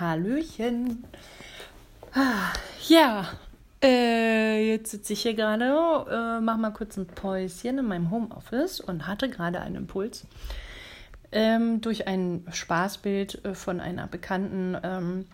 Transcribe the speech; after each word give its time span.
Hallöchen. 0.00 1.04
Ah, 2.12 2.52
ja, 2.88 3.28
äh, 3.82 4.70
jetzt 4.70 4.90
sitze 4.90 5.12
ich 5.12 5.22
hier 5.22 5.34
gerade, 5.34 5.64
äh, 6.10 6.40
mach 6.40 6.56
mal 6.56 6.70
kurz 6.70 6.96
ein 6.96 7.06
Päuschen 7.06 7.78
in 7.78 7.86
meinem 7.86 8.10
Homeoffice 8.10 8.80
und 8.80 9.06
hatte 9.06 9.28
gerade 9.28 9.60
einen 9.60 9.76
Impuls. 9.76 10.26
Ähm, 11.32 11.80
durch 11.80 12.06
ein 12.06 12.46
Spaßbild 12.50 13.44
äh, 13.44 13.54
von 13.54 13.80
einer 13.80 14.06
Bekannten, 14.06 14.76
ähm, 14.82 15.26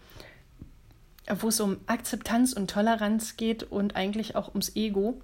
wo 1.41 1.49
es 1.49 1.61
um 1.61 1.79
Akzeptanz 1.87 2.53
und 2.53 2.71
Toleranz 2.71 3.37
geht 3.37 3.63
und 3.63 3.95
eigentlich 3.95 4.35
auch 4.35 4.49
ums 4.49 4.75
Ego. 4.75 5.21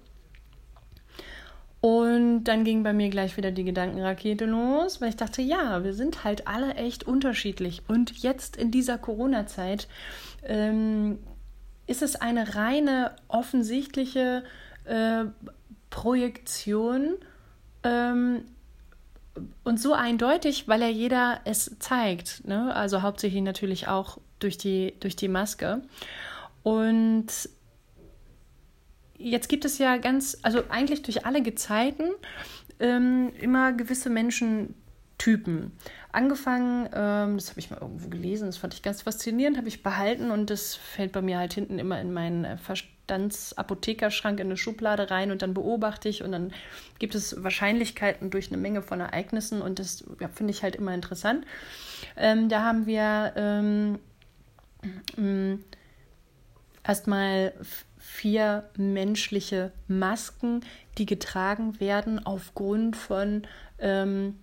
Und 1.81 2.43
dann 2.43 2.65
ging 2.65 2.83
bei 2.83 2.91
mir 2.91 3.09
gleich 3.09 3.37
wieder 3.37 3.51
die 3.51 3.63
Gedankenrakete 3.63 4.45
los, 4.45 4.99
weil 4.99 5.09
ich 5.09 5.15
dachte, 5.15 5.41
ja, 5.41 5.83
wir 5.83 5.93
sind 5.93 6.25
halt 6.25 6.45
alle 6.47 6.73
echt 6.73 7.05
unterschiedlich. 7.05 7.83
Und 7.87 8.21
jetzt 8.21 8.57
in 8.57 8.69
dieser 8.69 8.97
Corona-Zeit 8.97 9.87
ähm, 10.43 11.19
ist 11.87 12.01
es 12.01 12.17
eine 12.17 12.55
reine 12.55 13.15
offensichtliche 13.29 14.43
äh, 14.83 15.25
Projektion 15.89 17.15
ähm, 17.83 18.43
und 19.63 19.79
so 19.79 19.93
eindeutig, 19.93 20.67
weil 20.67 20.81
ja 20.81 20.89
jeder 20.89 21.39
es 21.45 21.77
zeigt. 21.79 22.45
Ne? 22.45 22.75
Also 22.75 23.01
hauptsächlich 23.01 23.41
natürlich 23.41 23.87
auch 23.87 24.17
durch 24.39 24.57
die, 24.57 24.95
durch 24.99 25.15
die 25.15 25.29
Maske. 25.29 25.81
Und 26.63 27.27
jetzt 29.19 29.49
gibt 29.49 29.65
es 29.65 29.77
ja 29.77 29.97
ganz, 29.97 30.37
also 30.41 30.63
eigentlich 30.69 31.03
durch 31.03 31.25
alle 31.25 31.43
Gezeiten 31.43 32.09
ähm, 32.79 33.31
immer 33.39 33.73
gewisse 33.73 34.09
Menschentypen. 34.09 35.73
Angefangen, 36.11 36.89
ähm, 36.93 37.35
das 37.35 37.49
habe 37.51 37.59
ich 37.59 37.69
mal 37.69 37.79
irgendwo 37.79 38.09
gelesen, 38.09 38.47
das 38.47 38.57
fand 38.57 38.73
ich 38.73 38.81
ganz 38.81 39.03
faszinierend, 39.03 39.57
habe 39.57 39.67
ich 39.67 39.83
behalten 39.83 40.31
und 40.31 40.49
das 40.49 40.75
fällt 40.75 41.11
bei 41.11 41.21
mir 41.21 41.37
halt 41.37 41.53
hinten 41.53 41.77
immer 41.77 42.01
in 42.01 42.11
meinen 42.11 42.45
äh, 42.45 42.57
Verstandsapothekerschrank 42.57 44.39
in 44.39 44.47
eine 44.47 44.57
Schublade 44.57 45.11
rein 45.11 45.29
und 45.29 45.41
dann 45.41 45.53
beobachte 45.53 46.09
ich 46.09 46.23
und 46.23 46.31
dann 46.31 46.51
gibt 46.97 47.13
es 47.13 47.43
Wahrscheinlichkeiten 47.43 48.31
durch 48.31 48.47
eine 48.47 48.57
Menge 48.57 48.81
von 48.81 49.01
Ereignissen 49.01 49.61
und 49.61 49.77
das 49.77 50.03
ja, 50.19 50.29
finde 50.29 50.51
ich 50.51 50.63
halt 50.63 50.75
immer 50.75 50.93
interessant. 50.93 51.45
Ähm, 52.17 52.49
da 52.49 52.63
haben 52.63 52.87
wir 52.87 53.33
ähm, 53.35 53.99
erstmal 56.83 57.53
vier 58.11 58.63
menschliche 58.75 59.71
Masken, 59.87 60.61
die 60.97 61.05
getragen 61.05 61.79
werden 61.79 62.25
aufgrund 62.25 62.97
von 62.97 63.43
ähm, 63.77 64.35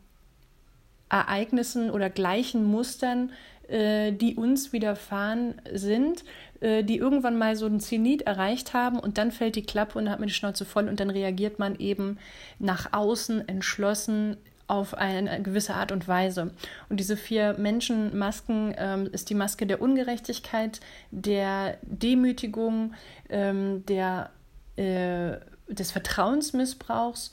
Ereignissen 1.10 1.90
oder 1.90 2.08
gleichen 2.08 2.64
Mustern, 2.64 3.32
äh, 3.68 4.12
die 4.12 4.36
uns 4.36 4.72
widerfahren 4.72 5.60
sind, 5.72 6.24
äh, 6.60 6.84
die 6.84 6.96
irgendwann 6.96 7.36
mal 7.36 7.56
so 7.56 7.66
einen 7.66 7.80
Zenit 7.80 8.22
erreicht 8.22 8.72
haben 8.72 8.98
und 8.98 9.18
dann 9.18 9.32
fällt 9.32 9.56
die 9.56 9.66
Klappe 9.66 9.98
und 9.98 10.06
dann 10.06 10.12
hat 10.12 10.20
man 10.20 10.28
die 10.28 10.34
Schnauze 10.34 10.64
voll 10.64 10.88
und 10.88 11.00
dann 11.00 11.10
reagiert 11.10 11.58
man 11.58 11.78
eben 11.78 12.18
nach 12.58 12.92
außen 12.92 13.48
entschlossen 13.48 14.36
auf 14.68 14.94
eine 14.94 15.42
gewisse 15.42 15.74
Art 15.74 15.92
und 15.92 16.08
Weise. 16.08 16.50
Und 16.88 16.98
diese 16.98 17.16
vier 17.16 17.54
Menschenmasken 17.58 18.74
ähm, 18.76 19.08
ist 19.12 19.30
die 19.30 19.34
Maske 19.34 19.66
der 19.66 19.80
Ungerechtigkeit, 19.80 20.80
der 21.10 21.78
Demütigung, 21.82 22.94
ähm, 23.28 23.84
der, 23.86 24.30
äh, 24.76 25.38
des 25.68 25.92
Vertrauensmissbrauchs 25.92 27.32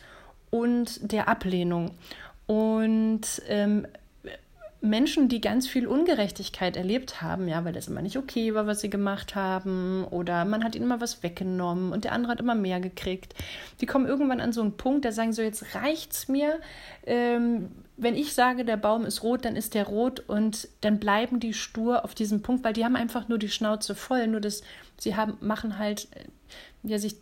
und 0.52 1.12
der 1.12 1.28
Ablehnung. 1.28 1.92
Und 2.46 3.42
ähm, 3.48 3.88
Menschen, 4.84 5.30
die 5.30 5.40
ganz 5.40 5.66
viel 5.66 5.88
Ungerechtigkeit 5.88 6.76
erlebt 6.76 7.22
haben, 7.22 7.48
ja, 7.48 7.64
weil 7.64 7.72
das 7.72 7.88
immer 7.88 8.02
nicht 8.02 8.18
okay 8.18 8.54
war, 8.54 8.68
was 8.68 8.82
sie 8.82 8.90
gemacht 8.90 9.34
haben, 9.34 10.04
oder 10.12 10.44
man 10.44 10.62
hat 10.62 10.76
ihnen 10.76 10.84
immer 10.84 11.00
was 11.00 11.24
weggenommen 11.24 11.94
und 11.94 12.04
der 12.04 12.12
andere 12.12 12.34
hat 12.34 12.42
immer 12.42 12.54
mehr 12.54 12.82
gekriegt. 12.82 13.34
Die 13.80 13.86
kommen 13.86 14.06
irgendwann 14.06 14.42
an 14.42 14.52
so 14.52 14.60
einen 14.60 14.76
Punkt, 14.76 15.06
da 15.06 15.14
sagen 15.14 15.32
so, 15.32 15.42
jetzt 15.42 15.74
reicht's 15.74 16.28
mir. 16.28 16.60
Ähm, 17.06 17.72
wenn 17.96 18.16
ich 18.16 18.34
sage, 18.34 18.66
der 18.66 18.76
Baum 18.76 19.06
ist 19.06 19.24
rot, 19.24 19.46
dann 19.46 19.56
ist 19.56 19.74
der 19.74 19.86
rot 19.86 20.20
und 20.28 20.68
dann 20.82 21.00
bleiben 21.00 21.40
die 21.40 21.54
stur 21.54 22.04
auf 22.04 22.14
diesem 22.14 22.42
Punkt, 22.42 22.66
weil 22.66 22.74
die 22.74 22.84
haben 22.84 22.98
einfach 22.98 23.30
nur 23.30 23.38
die 23.38 23.50
Schnauze 23.50 23.96
voll, 23.96 24.28
nur 24.28 24.42
das, 24.42 24.64
sie 25.00 25.16
haben, 25.16 25.38
machen 25.40 25.80
halt, 25.80 26.10
äh, 26.12 26.26
ja, 26.90 27.00
sich 27.00 27.16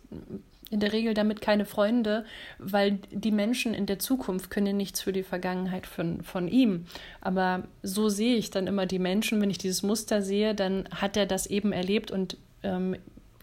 in 0.72 0.80
der 0.80 0.92
Regel 0.92 1.12
damit 1.12 1.42
keine 1.42 1.66
Freunde, 1.66 2.24
weil 2.58 2.98
die 3.10 3.30
Menschen 3.30 3.74
in 3.74 3.86
der 3.86 3.98
Zukunft 3.98 4.50
können 4.50 4.76
nichts 4.76 5.02
für 5.02 5.12
die 5.12 5.22
Vergangenheit 5.22 5.86
von, 5.86 6.22
von 6.22 6.48
ihm. 6.48 6.86
Aber 7.20 7.64
so 7.82 8.08
sehe 8.08 8.36
ich 8.36 8.50
dann 8.50 8.66
immer 8.66 8.86
die 8.86 8.98
Menschen, 8.98 9.40
wenn 9.40 9.50
ich 9.50 9.58
dieses 9.58 9.82
Muster 9.82 10.22
sehe, 10.22 10.54
dann 10.54 10.88
hat 10.90 11.16
er 11.16 11.26
das 11.26 11.46
eben 11.46 11.72
erlebt 11.72 12.10
und 12.10 12.38
ähm, 12.62 12.96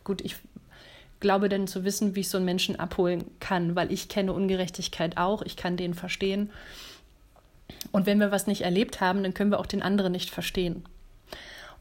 gut, 0.03 0.21
ich 0.21 0.37
glaube 1.19 1.49
dann 1.49 1.67
zu 1.67 1.83
wissen, 1.83 2.15
wie 2.15 2.21
ich 2.21 2.29
so 2.29 2.37
einen 2.37 2.45
Menschen 2.45 2.77
abholen 2.77 3.25
kann, 3.39 3.75
weil 3.75 3.91
ich 3.91 4.09
kenne 4.09 4.33
Ungerechtigkeit 4.33 5.17
auch, 5.17 5.43
ich 5.43 5.55
kann 5.55 5.77
den 5.77 5.93
verstehen. 5.93 6.49
Und 7.91 8.07
wenn 8.07 8.19
wir 8.19 8.31
was 8.31 8.47
nicht 8.47 8.61
erlebt 8.61 9.01
haben, 9.01 9.21
dann 9.21 9.35
können 9.35 9.51
wir 9.51 9.59
auch 9.59 9.65
den 9.67 9.83
anderen 9.83 10.11
nicht 10.11 10.31
verstehen. 10.31 10.83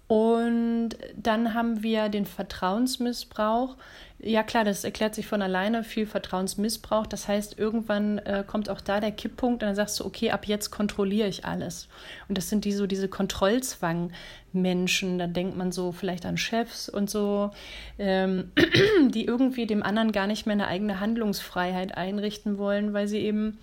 Und 0.08 0.96
dann 1.16 1.52
haben 1.52 1.82
wir 1.82 2.08
den 2.08 2.24
Vertrauensmissbrauch. 2.24 3.76
Ja 4.18 4.42
klar, 4.42 4.64
das 4.64 4.82
erklärt 4.82 5.14
sich 5.14 5.26
von 5.26 5.42
alleine, 5.42 5.84
viel 5.84 6.06
Vertrauensmissbrauch. 6.06 7.06
Das 7.06 7.28
heißt, 7.28 7.58
irgendwann 7.58 8.16
äh, 8.18 8.42
kommt 8.44 8.70
auch 8.70 8.80
da 8.80 9.00
der 9.00 9.12
Kipppunkt 9.12 9.62
und 9.62 9.68
dann 9.68 9.76
sagst 9.76 10.00
du, 10.00 10.06
okay, 10.06 10.30
ab 10.30 10.46
jetzt 10.46 10.70
kontrolliere 10.70 11.28
ich 11.28 11.44
alles. 11.44 11.88
Und 12.26 12.38
das 12.38 12.48
sind 12.48 12.64
die 12.64 12.72
so 12.72 12.86
diese 12.86 13.08
Kontrollzwang-Menschen. 13.08 15.18
Da 15.18 15.26
denkt 15.26 15.58
man 15.58 15.72
so 15.72 15.92
vielleicht 15.92 16.24
an 16.24 16.38
Chefs 16.38 16.88
und 16.88 17.10
so, 17.10 17.50
ähm, 17.98 18.50
die 19.10 19.26
irgendwie 19.26 19.66
dem 19.66 19.82
anderen 19.82 20.12
gar 20.12 20.26
nicht 20.26 20.46
mehr 20.46 20.54
eine 20.54 20.68
eigene 20.68 21.00
Handlungsfreiheit 21.00 21.98
einrichten 21.98 22.56
wollen, 22.56 22.94
weil 22.94 23.08
sie 23.08 23.18
eben 23.18 23.58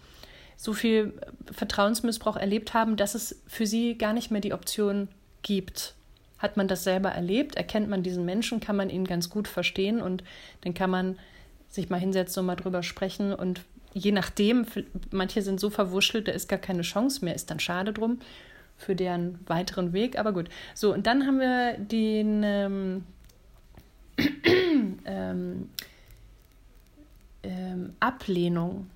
so 0.58 0.74
viel 0.74 1.14
Vertrauensmissbrauch 1.52 2.38
erlebt 2.38 2.76
haben, 2.76 2.98
dass 2.98 3.16
es 3.16 3.42
für 3.48 3.66
sie 3.66 3.98
gar 3.98 4.14
nicht 4.14 4.30
mehr 4.30 4.42
die 4.42 4.54
Option 4.54 5.08
gibt 5.42 5.96
hat 6.38 6.58
man 6.58 6.68
das 6.68 6.84
selber 6.84 7.10
erlebt, 7.10 7.56
erkennt 7.56 7.90
man 7.90 8.04
diesen 8.04 8.26
Menschen, 8.26 8.60
kann 8.60 8.76
man 8.76 8.90
ihn 8.90 9.06
ganz 9.06 9.30
gut 9.30 9.48
verstehen? 9.48 10.02
Und 10.02 10.24
dann 10.62 10.74
kann 10.74 10.90
man 10.90 11.18
sich 11.70 11.90
mal 11.90 12.00
hinsetzen 12.00 12.42
und 12.42 12.48
mal 12.48 12.56
drüber 12.56 12.84
sprechen. 12.84 13.34
Und 13.34 13.62
je 13.94 14.12
nachdem, 14.12 14.66
manche 15.12 15.42
sind 15.42 15.60
so 15.60 15.70
verwuschelt, 15.70 16.28
da 16.28 16.32
ist 16.32 16.50
gar 16.50 16.60
keine 16.60 16.82
Chance 16.82 17.24
mehr, 17.24 17.36
ist 17.36 17.50
dann 17.50 17.60
schade 17.60 17.94
drum 17.94 18.20
für 18.78 18.96
deren 18.96 19.40
weiteren 19.48 19.94
Weg, 19.94 20.20
aber 20.20 20.34
gut. 20.34 20.50
So, 20.74 20.94
und 20.94 21.08
dann 21.08 21.26
haben 21.26 21.40
wir 21.40 21.78
den 21.78 22.44
ähm, 22.44 23.04
ähm, 25.06 25.70
ähm, 27.44 27.94
Ablehnung. 28.00 28.90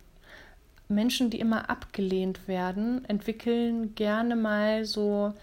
Menschen, 0.90 1.30
die 1.30 1.40
immer 1.40 1.70
abgelehnt 1.70 2.48
werden, 2.48 3.06
entwickeln 3.06 3.94
gerne 3.94 4.36
mal 4.36 4.86
so 4.86 5.34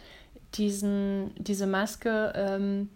diesen, 0.58 1.32
diese 1.38 1.66
Maske, 1.66 2.32
ähm, 2.34 2.88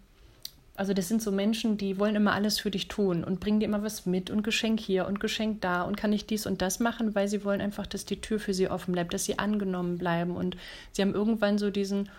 also 0.75 0.93
das 0.93 1.07
sind 1.07 1.21
so 1.21 1.31
Menschen, 1.31 1.77
die 1.77 1.99
wollen 1.99 2.15
immer 2.15 2.33
alles 2.33 2.59
für 2.59 2.71
dich 2.71 2.87
tun 2.87 3.23
und 3.23 3.39
bringen 3.39 3.59
dir 3.59 3.65
immer 3.65 3.83
was 3.83 4.05
mit 4.05 4.29
und 4.29 4.41
Geschenk 4.41 4.79
hier 4.79 5.05
und 5.05 5.19
Geschenk 5.19 5.61
da 5.61 5.83
und 5.83 5.95
kann 5.95 6.13
ich 6.13 6.25
dies 6.25 6.45
und 6.45 6.61
das 6.61 6.79
machen, 6.79 7.13
weil 7.13 7.27
sie 7.27 7.43
wollen 7.43 7.61
einfach, 7.61 7.85
dass 7.85 8.05
die 8.05 8.21
Tür 8.21 8.39
für 8.39 8.53
sie 8.53 8.69
offen 8.69 8.93
bleibt, 8.93 9.13
dass 9.13 9.25
sie 9.25 9.37
angenommen 9.37 9.97
bleiben. 9.97 10.35
Und 10.35 10.57
sie 10.91 11.01
haben 11.01 11.13
irgendwann 11.13 11.57
so 11.57 11.69
diesen, 11.69 12.09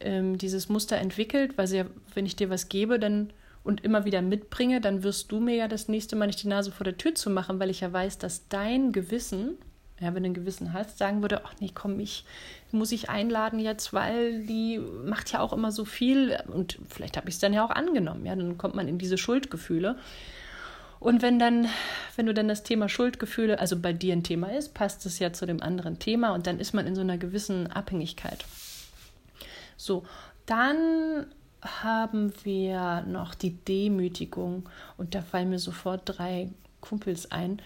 ähm, 0.00 0.38
dieses 0.38 0.68
Muster 0.68 0.96
entwickelt, 0.96 1.58
weil 1.58 1.66
sie, 1.66 1.84
wenn 2.14 2.26
ich 2.26 2.36
dir 2.36 2.48
was 2.48 2.68
gebe, 2.68 2.98
dann 2.98 3.32
und 3.62 3.84
immer 3.84 4.04
wieder 4.04 4.22
mitbringe, 4.22 4.80
dann 4.80 5.02
wirst 5.02 5.30
du 5.30 5.40
mir 5.40 5.54
ja 5.54 5.68
das 5.68 5.88
nächste 5.88 6.16
Mal 6.16 6.26
nicht 6.26 6.42
die 6.42 6.48
Nase 6.48 6.72
vor 6.72 6.84
der 6.84 6.96
Tür 6.96 7.14
zu 7.14 7.28
machen, 7.28 7.60
weil 7.60 7.68
ich 7.70 7.80
ja 7.80 7.92
weiß, 7.92 8.16
dass 8.18 8.48
dein 8.48 8.92
Gewissen 8.92 9.58
ja, 10.00 10.14
wenn 10.14 10.22
du 10.22 10.30
ein 10.30 10.34
Gewissen 10.34 10.72
hast, 10.72 10.98
sagen 10.98 11.22
würde, 11.22 11.44
ach 11.44 11.54
nee, 11.60 11.70
komm, 11.74 12.00
ich 12.00 12.24
muss 12.72 12.92
ich 12.92 13.10
einladen 13.10 13.58
jetzt, 13.58 13.92
weil 13.92 14.44
die 14.46 14.80
macht 15.04 15.32
ja 15.32 15.40
auch 15.40 15.52
immer 15.52 15.72
so 15.72 15.84
viel 15.84 16.38
und 16.48 16.78
vielleicht 16.88 17.16
habe 17.16 17.28
ich 17.28 17.34
es 17.34 17.40
dann 17.40 17.52
ja 17.52 17.64
auch 17.64 17.70
angenommen, 17.70 18.24
ja, 18.24 18.34
dann 18.34 18.56
kommt 18.58 18.74
man 18.74 18.88
in 18.88 18.98
diese 18.98 19.18
Schuldgefühle. 19.18 19.96
Und 21.00 21.22
wenn 21.22 21.38
dann, 21.38 21.66
wenn 22.16 22.26
du 22.26 22.34
dann 22.34 22.48
das 22.48 22.62
Thema 22.62 22.88
Schuldgefühle, 22.88 23.58
also 23.58 23.78
bei 23.78 23.94
dir 23.94 24.12
ein 24.12 24.22
Thema 24.22 24.52
ist, 24.52 24.74
passt 24.74 25.06
es 25.06 25.18
ja 25.18 25.32
zu 25.32 25.46
dem 25.46 25.62
anderen 25.62 25.98
Thema 25.98 26.34
und 26.34 26.46
dann 26.46 26.60
ist 26.60 26.74
man 26.74 26.86
in 26.86 26.94
so 26.94 27.00
einer 27.00 27.16
gewissen 27.16 27.68
Abhängigkeit. 27.68 28.44
So, 29.78 30.04
dann 30.44 31.26
haben 31.62 32.32
wir 32.44 33.02
noch 33.06 33.34
die 33.34 33.56
Demütigung 33.56 34.68
und 34.98 35.14
da 35.14 35.22
fallen 35.22 35.50
mir 35.50 35.58
sofort 35.58 36.02
drei 36.04 36.50
Kumpels 36.80 37.30
ein, 37.30 37.60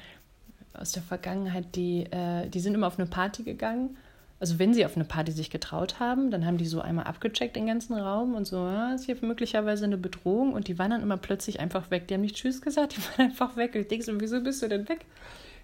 aus 0.78 0.92
der 0.92 1.02
Vergangenheit, 1.02 1.74
die, 1.74 2.04
äh, 2.10 2.48
die 2.48 2.60
sind 2.60 2.74
immer 2.74 2.86
auf 2.86 2.98
eine 2.98 3.08
Party 3.08 3.42
gegangen. 3.42 3.96
Also 4.40 4.58
wenn 4.58 4.74
sie 4.74 4.84
auf 4.84 4.96
eine 4.96 5.04
Party 5.04 5.32
sich 5.32 5.48
getraut 5.48 6.00
haben, 6.00 6.30
dann 6.30 6.44
haben 6.44 6.58
die 6.58 6.66
so 6.66 6.80
einmal 6.80 7.06
abgecheckt 7.06 7.56
den 7.56 7.66
ganzen 7.66 7.94
Raum 7.94 8.34
und 8.34 8.46
so, 8.46 8.56
ja, 8.56 8.92
ist 8.94 9.06
hier 9.06 9.16
möglicherweise 9.22 9.84
eine 9.84 9.96
Bedrohung 9.96 10.52
und 10.52 10.68
die 10.68 10.78
waren 10.78 10.90
dann 10.90 11.02
immer 11.02 11.16
plötzlich 11.16 11.60
einfach 11.60 11.90
weg. 11.90 12.08
Die 12.08 12.14
haben 12.14 12.20
nicht 12.20 12.36
Tschüss 12.36 12.60
gesagt, 12.60 12.96
die 12.96 13.00
waren 13.18 13.30
einfach 13.30 13.56
weg. 13.56 13.74
ich 13.74 13.88
denke 13.88 14.04
so, 14.04 14.20
wieso 14.20 14.42
bist 14.42 14.62
du 14.62 14.68
denn 14.68 14.88
weg? 14.88 15.06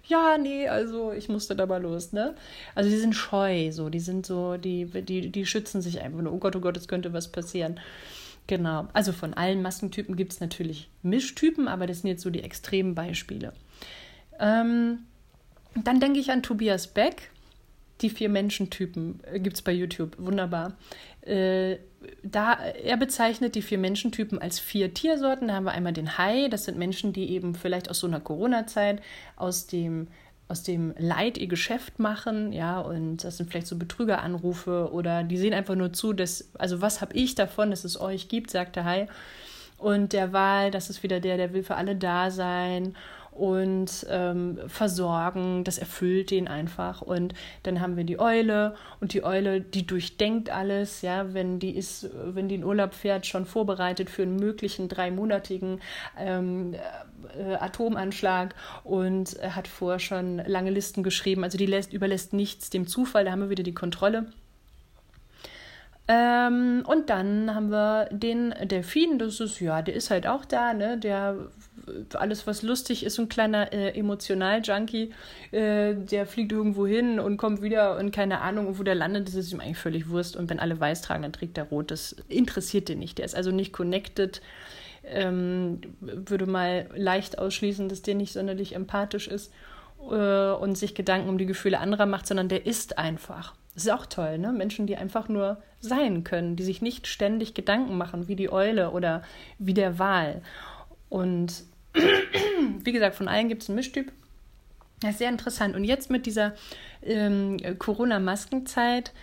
ja, 0.07 0.37
nee, 0.37 0.67
also 0.67 1.11
ich 1.11 1.29
musste 1.29 1.55
da 1.55 1.65
mal 1.65 1.81
los, 1.81 2.11
ne? 2.11 2.35
Also 2.75 2.89
die 2.89 2.97
sind 2.97 3.13
scheu, 3.13 3.71
so, 3.71 3.89
die 3.89 3.99
sind 3.99 4.25
so, 4.25 4.57
die, 4.57 4.85
die, 4.85 5.29
die 5.29 5.45
schützen 5.45 5.81
sich 5.81 6.01
einfach 6.01 6.21
nur, 6.21 6.33
oh 6.33 6.37
Gott, 6.37 6.55
oh 6.55 6.59
Gott, 6.59 6.77
es 6.77 6.87
könnte 6.87 7.13
was 7.13 7.31
passieren. 7.31 7.79
Genau. 8.47 8.87
Also 8.93 9.11
von 9.11 9.33
allen 9.33 9.61
Maskentypen 9.61 10.15
gibt 10.15 10.33
es 10.33 10.39
natürlich 10.39 10.89
Mischtypen, 11.03 11.67
aber 11.67 11.87
das 11.87 12.01
sind 12.01 12.09
jetzt 12.09 12.23
so 12.23 12.29
die 12.29 12.43
extremen 12.43 12.95
Beispiele. 12.95 13.53
Ähm, 14.41 15.05
dann 15.75 16.01
denke 16.01 16.19
ich 16.19 16.31
an 16.31 16.43
Tobias 16.43 16.87
Beck. 16.87 17.29
Die 18.01 18.09
vier 18.09 18.29
Menschentypen 18.29 19.21
äh, 19.31 19.39
gibt 19.39 19.55
es 19.55 19.61
bei 19.61 19.71
YouTube. 19.71 20.17
Wunderbar. 20.17 20.73
Äh, 21.21 21.77
da, 22.23 22.53
er 22.53 22.97
bezeichnet 22.97 23.53
die 23.53 23.61
vier 23.61 23.77
Menschentypen 23.77 24.39
als 24.39 24.59
vier 24.59 24.93
Tiersorten. 24.93 25.47
Da 25.47 25.53
haben 25.53 25.65
wir 25.65 25.71
einmal 25.71 25.93
den 25.93 26.17
Hai, 26.17 26.47
das 26.49 26.65
sind 26.65 26.77
Menschen, 26.77 27.13
die 27.13 27.29
eben 27.29 27.53
vielleicht 27.53 27.89
aus 27.89 27.99
so 27.99 28.07
einer 28.07 28.19
Corona-Zeit 28.19 29.01
aus 29.35 29.67
dem 29.67 30.07
aus 30.51 30.63
dem 30.63 30.93
Leid 30.97 31.37
ihr 31.37 31.47
Geschäft 31.47 31.97
machen, 31.97 32.51
ja, 32.51 32.81
und 32.81 33.23
das 33.23 33.37
sind 33.37 33.49
vielleicht 33.49 33.67
so 33.67 33.77
Betrügeranrufe 33.77 34.89
oder 34.91 35.23
die 35.23 35.37
sehen 35.37 35.53
einfach 35.53 35.75
nur 35.75 35.93
zu, 35.93 36.11
dass, 36.11 36.49
also 36.59 36.81
was 36.81 36.99
habe 36.99 37.15
ich 37.15 37.35
davon, 37.35 37.69
dass 37.69 37.85
es 37.85 37.99
euch 37.99 38.27
gibt, 38.27 38.51
sagt 38.51 38.75
der 38.75 38.83
Hai. 38.83 39.07
Und 39.81 40.13
der 40.13 40.31
Wahl, 40.31 40.69
das 40.69 40.91
ist 40.91 41.01
wieder 41.01 41.19
der, 41.19 41.37
der 41.37 41.53
will 41.53 41.63
für 41.63 41.75
alle 41.75 41.95
da 41.95 42.29
sein 42.29 42.95
und 43.31 44.05
ähm, 44.09 44.59
versorgen. 44.67 45.63
Das 45.63 45.79
erfüllt 45.79 46.29
den 46.29 46.47
einfach. 46.47 47.01
Und 47.01 47.33
dann 47.63 47.81
haben 47.81 47.97
wir 47.97 48.03
die 48.03 48.19
Eule 48.19 48.75
und 48.99 49.13
die 49.13 49.23
Eule, 49.23 49.59
die 49.59 49.87
durchdenkt 49.87 50.51
alles, 50.51 51.01
ja, 51.01 51.33
wenn 51.33 51.57
die 51.57 51.71
ist, 51.71 52.09
wenn 52.13 52.47
die 52.47 52.55
in 52.55 52.63
Urlaub 52.63 52.93
fährt, 52.93 53.25
schon 53.25 53.47
vorbereitet 53.47 54.11
für 54.11 54.21
einen 54.21 54.35
möglichen 54.35 54.87
dreimonatigen 54.87 55.81
ähm, 56.19 56.75
äh, 57.35 57.55
Atomanschlag 57.55 58.53
und 58.83 59.35
hat 59.41 59.67
vorher 59.67 59.99
schon 59.99 60.37
lange 60.45 60.69
Listen 60.69 61.01
geschrieben. 61.01 61.43
Also 61.43 61.57
die 61.57 61.65
lässt, 61.65 61.91
überlässt 61.91 62.33
nichts 62.33 62.69
dem 62.69 62.85
Zufall, 62.85 63.25
da 63.25 63.31
haben 63.31 63.41
wir 63.41 63.49
wieder 63.49 63.63
die 63.63 63.73
Kontrolle. 63.73 64.27
Ähm, 66.11 66.83
und 66.85 67.09
dann 67.09 67.55
haben 67.55 67.71
wir 67.71 68.09
den 68.11 68.53
Delfin, 68.63 69.17
das 69.17 69.39
ist, 69.39 69.61
ja, 69.61 69.81
der 69.81 69.95
ist 69.95 70.09
halt 70.09 70.27
auch 70.27 70.43
da, 70.43 70.73
ne? 70.73 70.97
Der 70.97 71.37
alles, 72.15 72.45
was 72.45 72.63
lustig 72.63 73.05
ist, 73.05 73.17
ein 73.17 73.29
kleiner 73.29 73.71
äh, 73.71 73.97
Emotional-Junkie, 73.97 75.13
äh, 75.51 75.95
der 75.95 76.25
fliegt 76.25 76.51
irgendwo 76.51 76.85
hin 76.85 77.19
und 77.19 77.37
kommt 77.37 77.61
wieder 77.61 77.97
und 77.97 78.11
keine 78.11 78.41
Ahnung, 78.41 78.77
wo 78.77 78.83
der 78.83 78.95
landet, 78.95 79.29
das 79.29 79.35
ist 79.35 79.53
ihm 79.53 79.61
eigentlich 79.61 79.77
völlig 79.77 80.09
Wurst. 80.09 80.35
Und 80.35 80.49
wenn 80.49 80.59
alle 80.59 80.79
weiß 80.79 81.01
tragen, 81.01 81.23
dann 81.23 81.33
trägt 81.33 81.57
er 81.57 81.65
rot. 81.65 81.91
Das 81.91 82.13
interessiert 82.27 82.89
den 82.89 82.99
nicht. 82.99 83.17
Der 83.17 83.25
ist 83.25 83.35
also 83.35 83.51
nicht 83.51 83.71
connected. 83.71 84.41
Ähm, 85.05 85.79
würde 86.01 86.45
mal 86.45 86.89
leicht 86.93 87.39
ausschließen, 87.39 87.87
dass 87.87 88.01
der 88.01 88.15
nicht 88.15 88.33
sonderlich 88.33 88.75
empathisch 88.75 89.29
ist 89.29 89.53
äh, 90.09 90.51
und 90.51 90.77
sich 90.77 90.93
Gedanken 90.93 91.29
um 91.29 91.37
die 91.37 91.47
Gefühle 91.47 91.79
anderer 91.79 92.05
macht, 92.05 92.27
sondern 92.27 92.49
der 92.49 92.65
ist 92.65 92.97
einfach. 92.97 93.53
Das 93.73 93.85
ist 93.85 93.91
auch 93.91 94.05
toll, 94.05 94.37
ne? 94.37 94.51
Menschen, 94.51 94.85
die 94.85 94.97
einfach 94.97 95.29
nur 95.29 95.61
sein 95.79 96.23
können, 96.23 96.55
die 96.55 96.63
sich 96.63 96.81
nicht 96.81 97.07
ständig 97.07 97.53
Gedanken 97.53 97.97
machen, 97.97 98.27
wie 98.27 98.35
die 98.35 98.51
Eule 98.51 98.91
oder 98.91 99.23
wie 99.59 99.73
der 99.73 99.97
Wal. 99.97 100.41
Und 101.09 101.63
wie 101.93 102.91
gesagt, 102.91 103.15
von 103.15 103.27
allen 103.27 103.47
gibt 103.47 103.63
es 103.63 103.69
einen 103.69 103.77
Mischtyp. 103.77 104.11
Das 104.99 105.11
ist 105.11 105.17
sehr 105.19 105.29
interessant. 105.29 105.75
Und 105.75 105.83
jetzt 105.83 106.09
mit 106.09 106.25
dieser 106.25 106.53
ähm, 107.01 107.57
Corona-Maskenzeit, 107.79 109.13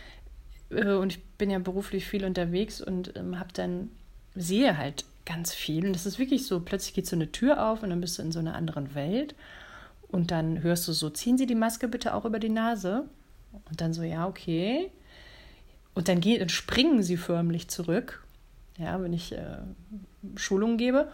äh, 0.70 0.92
und 0.92 1.12
ich 1.12 1.22
bin 1.38 1.50
ja 1.50 1.58
beruflich 1.58 2.06
viel 2.06 2.24
unterwegs 2.24 2.80
und 2.80 3.16
ähm, 3.16 3.38
habe 3.38 3.52
dann, 3.52 3.90
sehe 4.34 4.76
halt 4.76 5.04
ganz 5.24 5.54
viel. 5.54 5.86
Und 5.86 5.92
das 5.92 6.06
ist 6.06 6.18
wirklich 6.18 6.46
so, 6.46 6.60
plötzlich 6.60 6.94
geht 6.94 7.06
so 7.06 7.16
eine 7.16 7.30
Tür 7.30 7.68
auf 7.68 7.82
und 7.82 7.90
dann 7.90 8.00
bist 8.00 8.18
du 8.18 8.22
in 8.22 8.32
so 8.32 8.38
einer 8.38 8.54
anderen 8.54 8.94
Welt. 8.94 9.34
Und 10.08 10.30
dann 10.30 10.62
hörst 10.62 10.88
du 10.88 10.92
so, 10.92 11.10
ziehen 11.10 11.36
Sie 11.36 11.46
die 11.46 11.54
Maske 11.54 11.86
bitte 11.86 12.14
auch 12.14 12.24
über 12.24 12.38
die 12.38 12.48
Nase. 12.48 13.04
Und 13.52 13.80
dann 13.80 13.92
so, 13.92 14.02
ja, 14.02 14.26
okay. 14.26 14.90
Und 15.94 16.08
dann, 16.08 16.20
geht, 16.20 16.50
springen 16.52 17.02
sie 17.02 17.16
förmlich 17.16 17.68
zurück, 17.68 18.24
ja, 18.78 19.02
wenn 19.02 19.12
ich 19.12 19.32
äh, 19.32 19.58
Schulungen 20.36 20.78
gebe. 20.78 21.10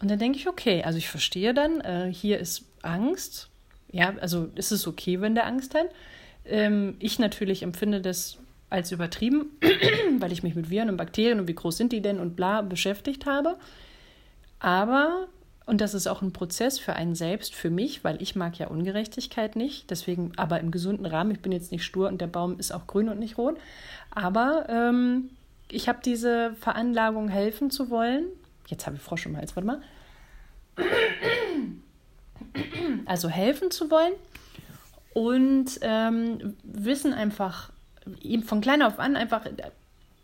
Und 0.00 0.10
dann 0.10 0.18
denke 0.18 0.38
ich, 0.38 0.48
okay, 0.48 0.82
also 0.82 0.98
ich 0.98 1.08
verstehe 1.08 1.54
dann, 1.54 1.80
äh, 1.80 2.12
hier 2.12 2.38
ist 2.38 2.64
Angst. 2.82 3.48
Ja, 3.92 4.14
also 4.20 4.48
ist 4.54 4.72
es 4.72 4.86
okay, 4.86 5.20
wenn 5.20 5.34
der 5.34 5.46
Angst 5.46 5.74
hat. 5.74 5.86
Ähm, 6.44 6.96
ich 6.98 7.18
natürlich 7.18 7.62
empfinde 7.62 8.00
das 8.00 8.38
als 8.70 8.92
übertrieben, 8.92 9.50
weil 10.18 10.32
ich 10.32 10.42
mich 10.42 10.54
mit 10.54 10.70
Viren 10.70 10.88
und 10.88 10.96
Bakterien 10.96 11.40
und 11.40 11.48
wie 11.48 11.54
groß 11.54 11.76
sind 11.76 11.92
die 11.92 12.00
denn 12.00 12.20
und 12.20 12.36
bla 12.36 12.62
beschäftigt 12.62 13.26
habe. 13.26 13.56
Aber, 14.58 15.28
und 15.66 15.80
das 15.80 15.94
ist 15.94 16.06
auch 16.06 16.22
ein 16.22 16.32
Prozess 16.32 16.78
für 16.78 16.94
einen 16.94 17.14
selbst, 17.14 17.54
für 17.54 17.70
mich, 17.70 18.02
weil 18.02 18.20
ich 18.20 18.34
mag 18.34 18.58
ja 18.58 18.68
Ungerechtigkeit 18.68 19.56
nicht, 19.56 19.90
deswegen 19.90 20.32
aber 20.36 20.60
im 20.60 20.70
gesunden 20.70 21.06
Rahmen, 21.06 21.30
ich 21.30 21.40
bin 21.40 21.52
jetzt 21.52 21.72
nicht 21.72 21.84
stur 21.84 22.08
und 22.08 22.20
der 22.20 22.26
Baum 22.26 22.58
ist 22.58 22.72
auch 22.72 22.86
grün 22.86 23.08
und 23.08 23.18
nicht 23.18 23.38
rot, 23.38 23.56
aber 24.10 24.66
ähm, 24.68 25.30
ich 25.70 25.88
habe 25.88 26.00
diese 26.04 26.54
Veranlagung, 26.60 27.28
helfen 27.28 27.70
zu 27.70 27.90
wollen. 27.90 28.24
Jetzt 28.66 28.86
habe 28.86 28.96
ich 28.96 29.02
Frosch 29.02 29.26
im 29.26 29.36
Hals, 29.36 29.54
warte 29.56 29.66
mal. 29.66 29.80
Also 33.06 33.28
helfen 33.28 33.70
zu 33.70 33.90
wollen 33.90 34.14
und 35.12 35.78
ähm, 35.82 36.56
wissen 36.62 37.12
einfach, 37.12 37.70
von 38.44 38.60
klein 38.60 38.82
auf 38.82 38.98
an 38.98 39.16
einfach 39.16 39.44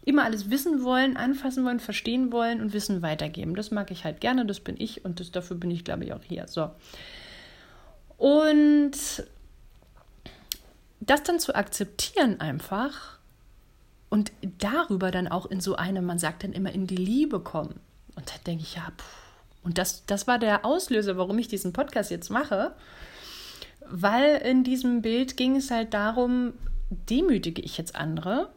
immer 0.07 0.25
alles 0.25 0.51
wissen 0.51 0.85
wollen, 0.85 1.17
anfassen 1.17 1.65
wollen, 1.65 1.81
verstehen 1.81 2.33
wollen 2.33 2.61
und 2.61 2.73
Wissen 2.73 3.03
weitergeben. 3.03 3.57
Das 3.57 3.73
mag 3.73 3.91
ich 3.91 4.05
halt 4.05 4.21
gerne, 4.21 4.47
das 4.47 4.61
bin 4.61 4.77
ich 4.79 5.05
und 5.05 5.21
das, 5.21 5.33
dafür 5.33 5.57
bin 5.57 5.71
ich, 5.71 5.85
glaube 5.85 6.05
ich, 6.05 6.13
auch 6.13 6.23
hier. 6.23 6.47
So. 6.47 6.71
Und 8.17 8.93
das 11.01 11.23
dann 11.25 11.41
zu 11.41 11.55
akzeptieren 11.55 12.41
einfach 12.41 13.19
und 14.09 14.31
darüber 14.59 15.11
dann 15.11 15.27
auch 15.27 15.47
in 15.47 15.61
so 15.61 15.75
eine, 15.75 16.01
man 16.03 16.21
sagt 16.21 16.45
dann 16.45 16.53
immer, 16.53 16.73
in 16.73 16.87
die 16.87 16.97
Liebe 16.97 17.41
kommen. 17.41 17.81
Und 18.15 18.31
dann 18.31 18.45
denke 18.47 18.63
ich, 18.63 18.77
ja, 18.77 18.93
puh. 18.97 19.05
und 19.65 19.77
das, 19.77 20.07
das 20.07 20.29
war 20.29 20.39
der 20.39 20.65
Auslöser, 20.65 21.17
warum 21.19 21.37
ich 21.39 21.49
diesen 21.49 21.73
Podcast 21.73 22.13
jetzt 22.13 22.31
mache. 22.31 22.77
Weil 23.89 24.37
in 24.37 24.63
diesem 24.63 25.03
Bild 25.03 25.37
ging 25.37 25.57
es 25.57 25.73
halt 25.73 25.95
darum, 25.95 26.53
demütige 26.91 27.61
ich 27.61 27.77
jetzt 27.77 27.97
andere? 27.97 28.51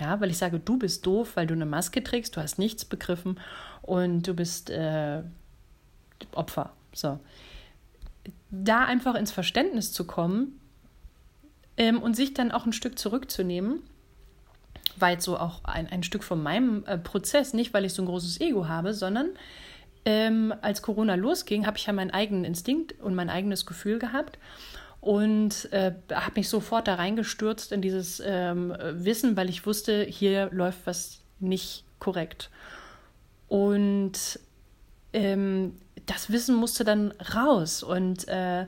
Ja, 0.00 0.20
weil 0.20 0.30
ich 0.30 0.38
sage, 0.38 0.58
du 0.58 0.78
bist 0.78 1.04
doof, 1.06 1.32
weil 1.34 1.46
du 1.46 1.54
eine 1.54 1.66
Maske 1.66 2.02
trägst, 2.02 2.36
du 2.36 2.40
hast 2.40 2.58
nichts 2.58 2.84
begriffen 2.84 3.38
und 3.82 4.26
du 4.26 4.34
bist 4.34 4.70
äh, 4.70 5.22
Opfer. 6.32 6.72
So. 6.92 7.20
Da 8.50 8.84
einfach 8.84 9.14
ins 9.14 9.30
Verständnis 9.30 9.92
zu 9.92 10.06
kommen 10.06 10.58
ähm, 11.76 12.00
und 12.00 12.16
sich 12.16 12.34
dann 12.34 12.50
auch 12.50 12.66
ein 12.66 12.72
Stück 12.72 12.98
zurückzunehmen 12.98 13.82
weit 15.00 15.22
so 15.22 15.38
auch 15.38 15.64
ein, 15.64 15.88
ein 15.88 16.02
Stück 16.02 16.24
von 16.24 16.42
meinem 16.42 16.84
äh, 16.86 16.98
Prozess, 16.98 17.54
nicht 17.54 17.74
weil 17.74 17.84
ich 17.84 17.94
so 17.94 18.02
ein 18.02 18.06
großes 18.06 18.40
Ego 18.40 18.68
habe, 18.68 18.94
sondern 18.94 19.30
ähm, 20.04 20.54
als 20.62 20.82
Corona 20.82 21.14
losging, 21.14 21.66
habe 21.66 21.76
ich 21.76 21.86
ja 21.86 21.92
meinen 21.92 22.10
eigenen 22.10 22.44
Instinkt 22.44 23.00
und 23.00 23.14
mein 23.14 23.30
eigenes 23.30 23.66
Gefühl 23.66 23.98
gehabt 23.98 24.38
und 25.00 25.72
äh, 25.72 25.94
habe 26.12 26.32
mich 26.36 26.48
sofort 26.48 26.88
da 26.88 26.96
reingestürzt 26.96 27.72
in 27.72 27.80
dieses 27.80 28.22
ähm, 28.24 28.74
Wissen, 28.92 29.36
weil 29.36 29.48
ich 29.48 29.66
wusste, 29.66 30.04
hier 30.04 30.50
läuft 30.52 30.80
was 30.84 31.20
nicht 31.38 31.84
korrekt. 31.98 32.50
Und 33.48 34.38
ähm, 35.12 35.76
das 36.06 36.30
Wissen 36.30 36.54
musste 36.54 36.84
dann 36.84 37.12
raus 37.34 37.82
und 37.82 38.28
äh, 38.28 38.66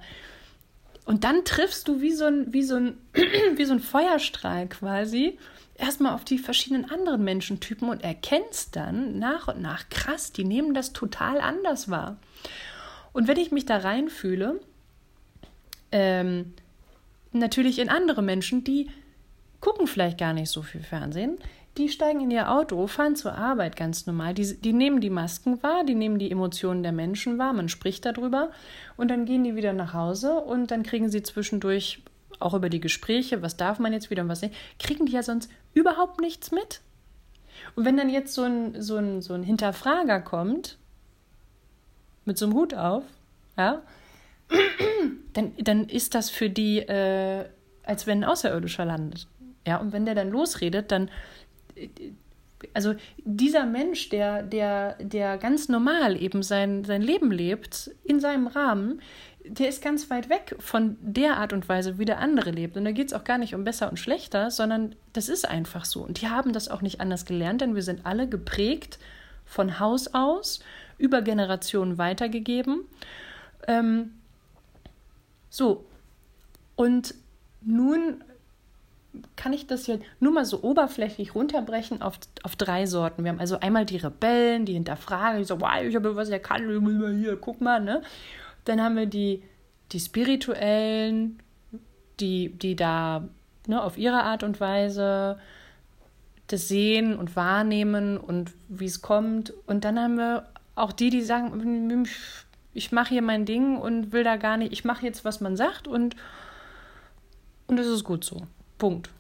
und 1.05 1.25
dann 1.25 1.45
triffst 1.45 1.89
du 1.89 2.01
wie 2.01 2.13
so 2.13 2.27
ein, 2.27 2.53
wie 2.53 2.63
so 2.63 2.77
ein, 2.77 2.97
wie 3.57 3.65
so 3.65 3.73
ein 3.73 3.81
Feuerstrahl 3.81 4.69
quasi 4.69 5.39
erstmal 5.75 6.15
auf 6.15 6.25
die 6.25 6.39
verschiedenen 6.39 6.91
anderen 6.91 7.25
Menschentypen 7.25 7.89
und 7.89 8.05
erkennst 8.05 8.77
dann 8.77 9.19
nach 9.19 9.49
und 9.49 9.61
nach, 9.61 9.89
krass, 9.89 10.33
die 10.33 10.45
nehmen 10.45 10.75
das 10.75 10.93
total 10.93 11.41
anders 11.41 11.91
wahr. 11.91 12.19
Und 13.13 13.27
wenn 13.27 13.37
ich 13.37 13.51
mich 13.51 13.67
da 13.67 13.79
reinfühle, 13.79 14.61
ähm, 15.93 16.55
natürlich 17.33 17.79
in 17.79 17.89
andere 17.89 18.23
Menschen, 18.23 18.65
die 18.65 18.91
gucken 19.61 19.87
vielleicht 19.87 20.19
gar 20.19 20.33
nicht 20.33 20.51
so 20.51 20.63
viel 20.63 20.83
Fernsehen, 20.83 21.39
die 21.79 21.89
steigen 21.89 22.21
in 22.21 22.31
ihr 22.31 22.51
Auto, 22.51 22.87
fahren 22.87 23.17
zur 23.17 23.35
Arbeit 23.35 23.77
ganz 23.77 24.07
normal, 24.07 24.35
die, 24.35 24.61
die 24.61 24.75
nehmen 24.75 25.01
die 25.01 25.09
Masken 25.09 25.63
wahr, 25.63 25.85
die 25.85 25.95
nehmen 25.95 26.19
die 26.19 26.31
Emotionen 26.31 26.83
der 26.83 26.93
Menschen 26.93 27.39
wahr, 27.39 27.55
man 27.55 27.71
spricht 27.71 28.05
darüber. 28.05 28.51
Und 28.99 29.11
dann 29.11 29.25
gehen 29.25 29.45
die 29.45 29.57
wieder 29.57 29.73
nach 29.73 29.95
Hause 29.95 30.35
und 30.35 30.71
dann 30.71 30.83
kriegen 30.83 31.09
sie 31.09 31.23
zwischendurch 31.23 32.03
auch 32.41 32.55
über 32.55 32.69
die 32.69 32.81
Gespräche, 32.81 33.41
was 33.41 33.57
darf 33.57 33.79
man 33.79 33.93
jetzt 33.93 34.11
wieder 34.11 34.23
und 34.23 34.29
was 34.29 34.43
nicht, 34.43 34.55
kriegen 34.79 35.07
die 35.07 35.13
ja 35.13 35.23
sonst 35.23 35.51
überhaupt 35.73 36.21
nichts 36.21 36.51
mit. 36.51 36.81
Und 37.75 37.85
wenn 37.85 37.97
dann 37.97 38.11
jetzt 38.11 38.35
so 38.35 38.43
ein, 38.43 38.83
so 38.83 38.97
ein, 38.97 39.23
so 39.23 39.33
ein 39.33 39.43
Hinterfrager 39.43 40.21
kommt, 40.21 40.77
mit 42.25 42.37
so 42.37 42.47
einem 42.47 42.55
Hut 42.55 42.75
auf, 42.75 43.05
ja, 43.57 43.83
dann, 45.33 45.53
dann 45.59 45.89
ist 45.89 46.15
das 46.15 46.31
für 46.31 46.51
die, 46.51 46.79
äh, 46.79 47.45
als 47.83 48.07
wenn 48.07 48.23
ein 48.23 48.29
Außerirdischer 48.29 48.85
landet. 48.85 49.27
Ja, 49.67 49.77
und 49.79 49.93
wenn 49.93 50.05
der 50.05 50.15
dann 50.15 50.31
losredet, 50.31 50.91
dann, 50.91 51.11
also 52.75 52.95
dieser 53.19 53.67
Mensch, 53.67 54.09
der, 54.09 54.43
der, 54.43 54.97
der 55.01 55.39
ganz 55.39 55.69
normal 55.69 56.21
eben 56.21 56.43
sein, 56.43 56.85
sein 56.85 57.03
Leben 57.03 57.31
lebt, 57.31 57.91
in 58.05 58.21
seinem 58.21 58.47
Rahmen, 58.47 59.01
der 59.45 59.69
ist 59.69 59.83
ganz 59.83 60.09
weit 60.11 60.29
weg 60.29 60.55
von 60.61 60.97
der 61.01 61.39
Art 61.39 61.53
und 61.53 61.69
Weise, 61.69 61.99
wie 61.99 62.05
der 62.05 62.19
andere 62.19 62.51
lebt. 62.51 62.77
Und 62.77 62.85
da 62.85 62.93
geht 62.93 63.09
es 63.09 63.13
auch 63.13 63.25
gar 63.25 63.39
nicht 63.39 63.55
um 63.55 63.65
besser 63.65 63.91
und 63.91 63.99
schlechter, 63.99 64.51
sondern 64.51 64.95
das 65.13 65.29
ist 65.29 65.49
einfach 65.49 65.85
so. 65.85 66.03
Und 66.03 66.21
die 66.21 66.29
haben 66.29 66.53
das 66.53 66.69
auch 66.69 66.83
nicht 66.83 67.01
anders 67.01 67.25
gelernt, 67.25 67.61
denn 67.61 67.75
wir 67.75 67.83
sind 67.83 68.07
alle 68.07 68.29
geprägt 68.29 68.99
von 69.45 69.81
Haus 69.81 70.15
aus, 70.15 70.61
über 70.99 71.23
Generationen 71.23 71.99
weitergegeben. 71.99 72.83
Ähm, 73.67 74.13
so, 75.53 75.85
und 76.77 77.15
nun 77.61 78.25
kann 79.37 79.53
ich 79.53 79.67
das 79.67 79.87
jetzt 79.87 80.03
nur 80.19 80.33
mal 80.33 80.47
so 80.47 80.63
oberflächlich 80.63 81.35
runterbrechen 81.35 82.01
auf, 82.01 82.19
auf 82.43 82.57
drei 82.57 82.87
Sorten. 82.87 83.23
Wir 83.23 83.33
haben 83.33 83.39
also 83.39 83.61
einmal 83.61 83.85
die 83.85 83.99
Rebellen, 83.99 84.65
die 84.65 84.73
hinterfragen, 84.73 85.41
die 85.41 85.45
so, 85.45 85.61
wow, 85.61 85.83
ich 85.83 85.95
habe 85.95 86.17
was 86.17 86.31
erkannt, 86.31 86.63
hier, 86.67 87.37
guck 87.37 87.61
mal, 87.61 87.81
ne? 87.81 88.01
Dann 88.65 88.81
haben 88.81 88.97
wir 88.97 89.05
die, 89.05 89.43
die 89.93 90.01
Spirituellen, 90.01 91.39
die, 92.19 92.49
die 92.49 92.75
da 92.75 93.29
ne, 93.67 93.83
auf 93.83 93.99
ihre 93.99 94.23
Art 94.23 94.45
und 94.45 94.59
Weise 94.59 95.39
das 96.47 96.69
sehen 96.69 97.15
und 97.15 97.37
wahrnehmen 97.37 98.17
und 98.17 98.53
wie 98.69 98.87
es 98.87 99.03
kommt. 99.03 99.53
Und 99.67 99.85
dann 99.85 99.99
haben 99.99 100.17
wir 100.17 100.47
auch 100.77 100.93
die, 100.93 101.11
die 101.11 101.21
sagen, 101.21 101.53
ich 102.75 102.93
mache 102.93 103.11
hier 103.11 103.23
mein 103.23 103.45
Ding 103.45 103.77
und 103.77 104.13
will 104.13 104.25
da 104.25 104.37
gar 104.37 104.57
nicht, 104.57 104.73
ich 104.73 104.85
mache 104.85 105.05
jetzt, 105.05 105.25
was 105.25 105.41
man 105.41 105.57
sagt 105.57 105.87
und, 105.87 106.17
und 107.67 107.79
es 107.79 107.87
ist 107.87 108.05
gut 108.05 108.25
so. 108.25 108.47
Punkt. 108.79 109.11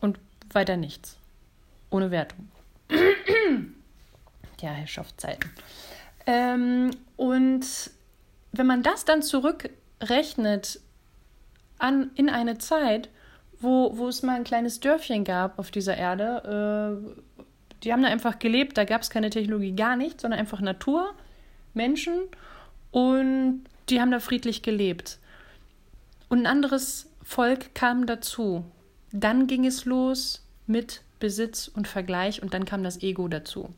Und 0.00 0.18
weiter 0.52 0.76
nichts. 0.76 1.18
Ohne 1.90 2.10
Wertung. 2.10 2.48
ja, 4.60 4.70
Herrschaftszeiten. 4.70 5.50
Ähm, 6.26 6.90
und 7.16 7.66
wenn 8.52 8.66
man 8.66 8.82
das 8.82 9.04
dann 9.04 9.22
zurückrechnet 9.22 10.80
an, 11.78 12.10
in 12.14 12.28
eine 12.28 12.58
Zeit, 12.58 13.08
wo, 13.58 13.96
wo 13.96 14.08
es 14.08 14.22
mal 14.22 14.36
ein 14.36 14.44
kleines 14.44 14.80
Dörfchen 14.80 15.24
gab 15.24 15.58
auf 15.58 15.70
dieser 15.70 15.96
Erde, 15.96 17.04
äh, 17.06 17.44
die 17.82 17.92
haben 17.92 18.02
da 18.02 18.08
einfach 18.08 18.38
gelebt, 18.38 18.78
da 18.78 18.84
gab 18.84 19.02
es 19.02 19.10
keine 19.10 19.30
Technologie, 19.30 19.74
gar 19.74 19.96
nicht, 19.96 20.20
sondern 20.20 20.40
einfach 20.40 20.60
Natur, 20.60 21.12
Menschen 21.74 22.14
und 22.94 23.64
die 23.88 24.00
haben 24.00 24.12
da 24.12 24.20
friedlich 24.20 24.62
gelebt. 24.62 25.18
Und 26.28 26.42
ein 26.42 26.46
anderes 26.46 27.10
Volk 27.24 27.74
kam 27.74 28.06
dazu. 28.06 28.64
Dann 29.10 29.48
ging 29.48 29.66
es 29.66 29.84
los 29.84 30.46
mit 30.68 31.02
Besitz 31.18 31.66
und 31.66 31.88
Vergleich 31.88 32.40
und 32.40 32.54
dann 32.54 32.64
kam 32.64 32.84
das 32.84 33.02
Ego 33.02 33.26
dazu. 33.26 33.74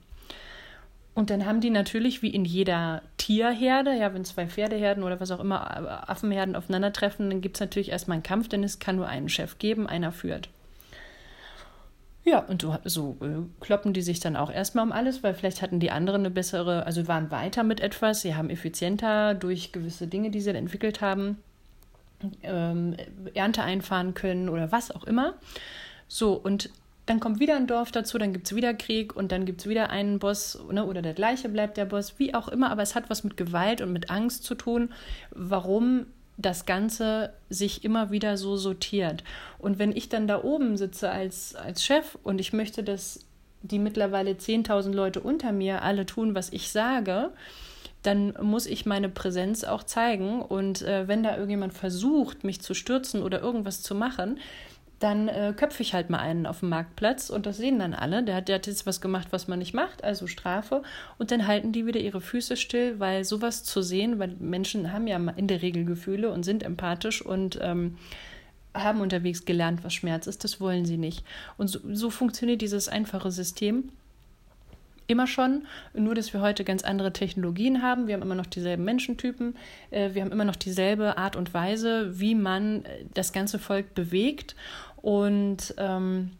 Und 1.14 1.30
dann 1.30 1.46
haben 1.46 1.62
die 1.62 1.70
natürlich, 1.70 2.20
wie 2.20 2.28
in 2.28 2.44
jeder 2.44 3.00
Tierherde, 3.16 3.94
ja, 3.94 4.12
wenn 4.12 4.26
zwei 4.26 4.46
Pferdeherden 4.46 5.02
oder 5.02 5.18
was 5.18 5.30
auch 5.30 5.40
immer, 5.40 6.10
Affenherden 6.10 6.54
aufeinandertreffen, 6.54 7.30
dann 7.30 7.40
gibt 7.40 7.56
es 7.56 7.60
natürlich 7.60 7.88
erstmal 7.88 8.16
einen 8.16 8.22
Kampf, 8.22 8.48
denn 8.48 8.62
es 8.64 8.80
kann 8.80 8.96
nur 8.96 9.08
einen 9.08 9.30
Chef 9.30 9.58
geben, 9.58 9.86
einer 9.86 10.12
führt. 10.12 10.50
Ja, 12.26 12.40
und 12.40 12.60
so, 12.60 12.76
so 12.84 13.16
äh, 13.20 13.46
kloppen 13.60 13.92
die 13.92 14.02
sich 14.02 14.18
dann 14.18 14.34
auch 14.34 14.50
erstmal 14.50 14.84
um 14.84 14.90
alles, 14.90 15.22
weil 15.22 15.32
vielleicht 15.32 15.62
hatten 15.62 15.78
die 15.78 15.92
anderen 15.92 16.22
eine 16.22 16.30
bessere, 16.30 16.84
also 16.84 17.06
waren 17.06 17.30
weiter 17.30 17.62
mit 17.62 17.78
etwas, 17.80 18.22
sie 18.22 18.34
haben 18.34 18.50
effizienter 18.50 19.34
durch 19.34 19.70
gewisse 19.70 20.08
Dinge, 20.08 20.30
die 20.30 20.40
sie 20.40 20.50
entwickelt 20.50 21.00
haben, 21.00 21.38
ähm, 22.42 22.96
Ernte 23.34 23.62
einfahren 23.62 24.14
können 24.14 24.48
oder 24.48 24.72
was 24.72 24.90
auch 24.90 25.04
immer. 25.04 25.34
So, 26.08 26.32
und 26.32 26.70
dann 27.06 27.20
kommt 27.20 27.38
wieder 27.38 27.54
ein 27.54 27.68
Dorf 27.68 27.92
dazu, 27.92 28.18
dann 28.18 28.32
gibt 28.32 28.48
es 28.48 28.56
wieder 28.56 28.74
Krieg 28.74 29.14
und 29.14 29.30
dann 29.30 29.46
gibt 29.46 29.60
es 29.60 29.68
wieder 29.68 29.90
einen 29.90 30.18
Boss 30.18 30.58
ne, 30.72 30.84
oder 30.84 31.02
der 31.02 31.14
gleiche 31.14 31.48
bleibt 31.48 31.76
der 31.76 31.84
Boss, 31.84 32.18
wie 32.18 32.34
auch 32.34 32.48
immer, 32.48 32.72
aber 32.72 32.82
es 32.82 32.96
hat 32.96 33.08
was 33.08 33.22
mit 33.22 33.36
Gewalt 33.36 33.80
und 33.80 33.92
mit 33.92 34.10
Angst 34.10 34.42
zu 34.42 34.56
tun, 34.56 34.90
warum 35.30 36.06
das 36.36 36.66
Ganze 36.66 37.32
sich 37.48 37.84
immer 37.84 38.10
wieder 38.10 38.36
so 38.36 38.56
sortiert. 38.56 39.24
Und 39.58 39.78
wenn 39.78 39.96
ich 39.96 40.08
dann 40.08 40.28
da 40.28 40.42
oben 40.42 40.76
sitze 40.76 41.10
als, 41.10 41.54
als 41.54 41.84
Chef 41.84 42.18
und 42.22 42.40
ich 42.40 42.52
möchte, 42.52 42.82
dass 42.82 43.20
die 43.62 43.78
mittlerweile 43.78 44.32
10.000 44.32 44.92
Leute 44.92 45.20
unter 45.20 45.52
mir 45.52 45.82
alle 45.82 46.06
tun, 46.06 46.34
was 46.34 46.52
ich 46.52 46.70
sage, 46.70 47.30
dann 48.02 48.34
muss 48.40 48.66
ich 48.66 48.86
meine 48.86 49.08
Präsenz 49.08 49.64
auch 49.64 49.82
zeigen. 49.82 50.40
Und 50.42 50.82
äh, 50.82 51.08
wenn 51.08 51.22
da 51.22 51.32
irgendjemand 51.32 51.74
versucht, 51.74 52.44
mich 52.44 52.60
zu 52.60 52.74
stürzen 52.74 53.22
oder 53.22 53.40
irgendwas 53.40 53.82
zu 53.82 53.94
machen, 53.94 54.38
dann 54.98 55.28
äh, 55.28 55.52
köpfe 55.54 55.82
ich 55.82 55.92
halt 55.92 56.08
mal 56.08 56.18
einen 56.18 56.46
auf 56.46 56.60
dem 56.60 56.70
Marktplatz 56.70 57.28
und 57.28 57.44
das 57.44 57.58
sehen 57.58 57.78
dann 57.78 57.92
alle. 57.92 58.22
Der 58.22 58.36
hat, 58.36 58.48
der 58.48 58.56
hat 58.56 58.66
jetzt 58.66 58.86
was 58.86 59.00
gemacht, 59.00 59.28
was 59.30 59.46
man 59.46 59.58
nicht 59.58 59.74
macht, 59.74 60.02
also 60.02 60.26
Strafe. 60.26 60.82
Und 61.18 61.30
dann 61.30 61.46
halten 61.46 61.72
die 61.72 61.84
wieder 61.84 62.00
ihre 62.00 62.20
Füße 62.20 62.56
still, 62.56 62.98
weil 62.98 63.24
sowas 63.24 63.62
zu 63.64 63.82
sehen, 63.82 64.18
weil 64.18 64.34
Menschen 64.38 64.92
haben 64.92 65.06
ja 65.06 65.18
in 65.36 65.48
der 65.48 65.60
Regel 65.60 65.84
Gefühle 65.84 66.30
und 66.30 66.44
sind 66.44 66.62
empathisch 66.62 67.20
und 67.20 67.58
ähm, 67.60 67.98
haben 68.74 69.00
unterwegs 69.00 69.44
gelernt, 69.44 69.84
was 69.84 69.94
Schmerz 69.94 70.26
ist, 70.26 70.44
das 70.44 70.60
wollen 70.60 70.86
sie 70.86 70.98
nicht. 70.98 71.24
Und 71.56 71.68
so, 71.68 71.80
so 71.92 72.10
funktioniert 72.10 72.62
dieses 72.62 72.88
einfache 72.88 73.30
System 73.30 73.90
immer 75.08 75.26
schon, 75.26 75.66
nur 75.94 76.14
dass 76.14 76.32
wir 76.32 76.40
heute 76.40 76.64
ganz 76.64 76.82
andere 76.82 77.12
Technologien 77.12 77.82
haben. 77.82 78.06
Wir 78.06 78.14
haben 78.14 78.22
immer 78.22 78.34
noch 78.34 78.46
dieselben 78.46 78.84
Menschentypen, 78.84 79.56
äh, 79.90 80.14
wir 80.14 80.22
haben 80.22 80.32
immer 80.32 80.44
noch 80.44 80.56
dieselbe 80.56 81.16
Art 81.16 81.36
und 81.36 81.54
Weise, 81.54 82.18
wie 82.18 82.34
man 82.34 82.84
äh, 82.84 83.04
das 83.14 83.32
ganze 83.32 83.58
Volk 83.58 83.94
bewegt. 83.94 84.56
Und 85.06 85.72
ähm, 85.78 86.32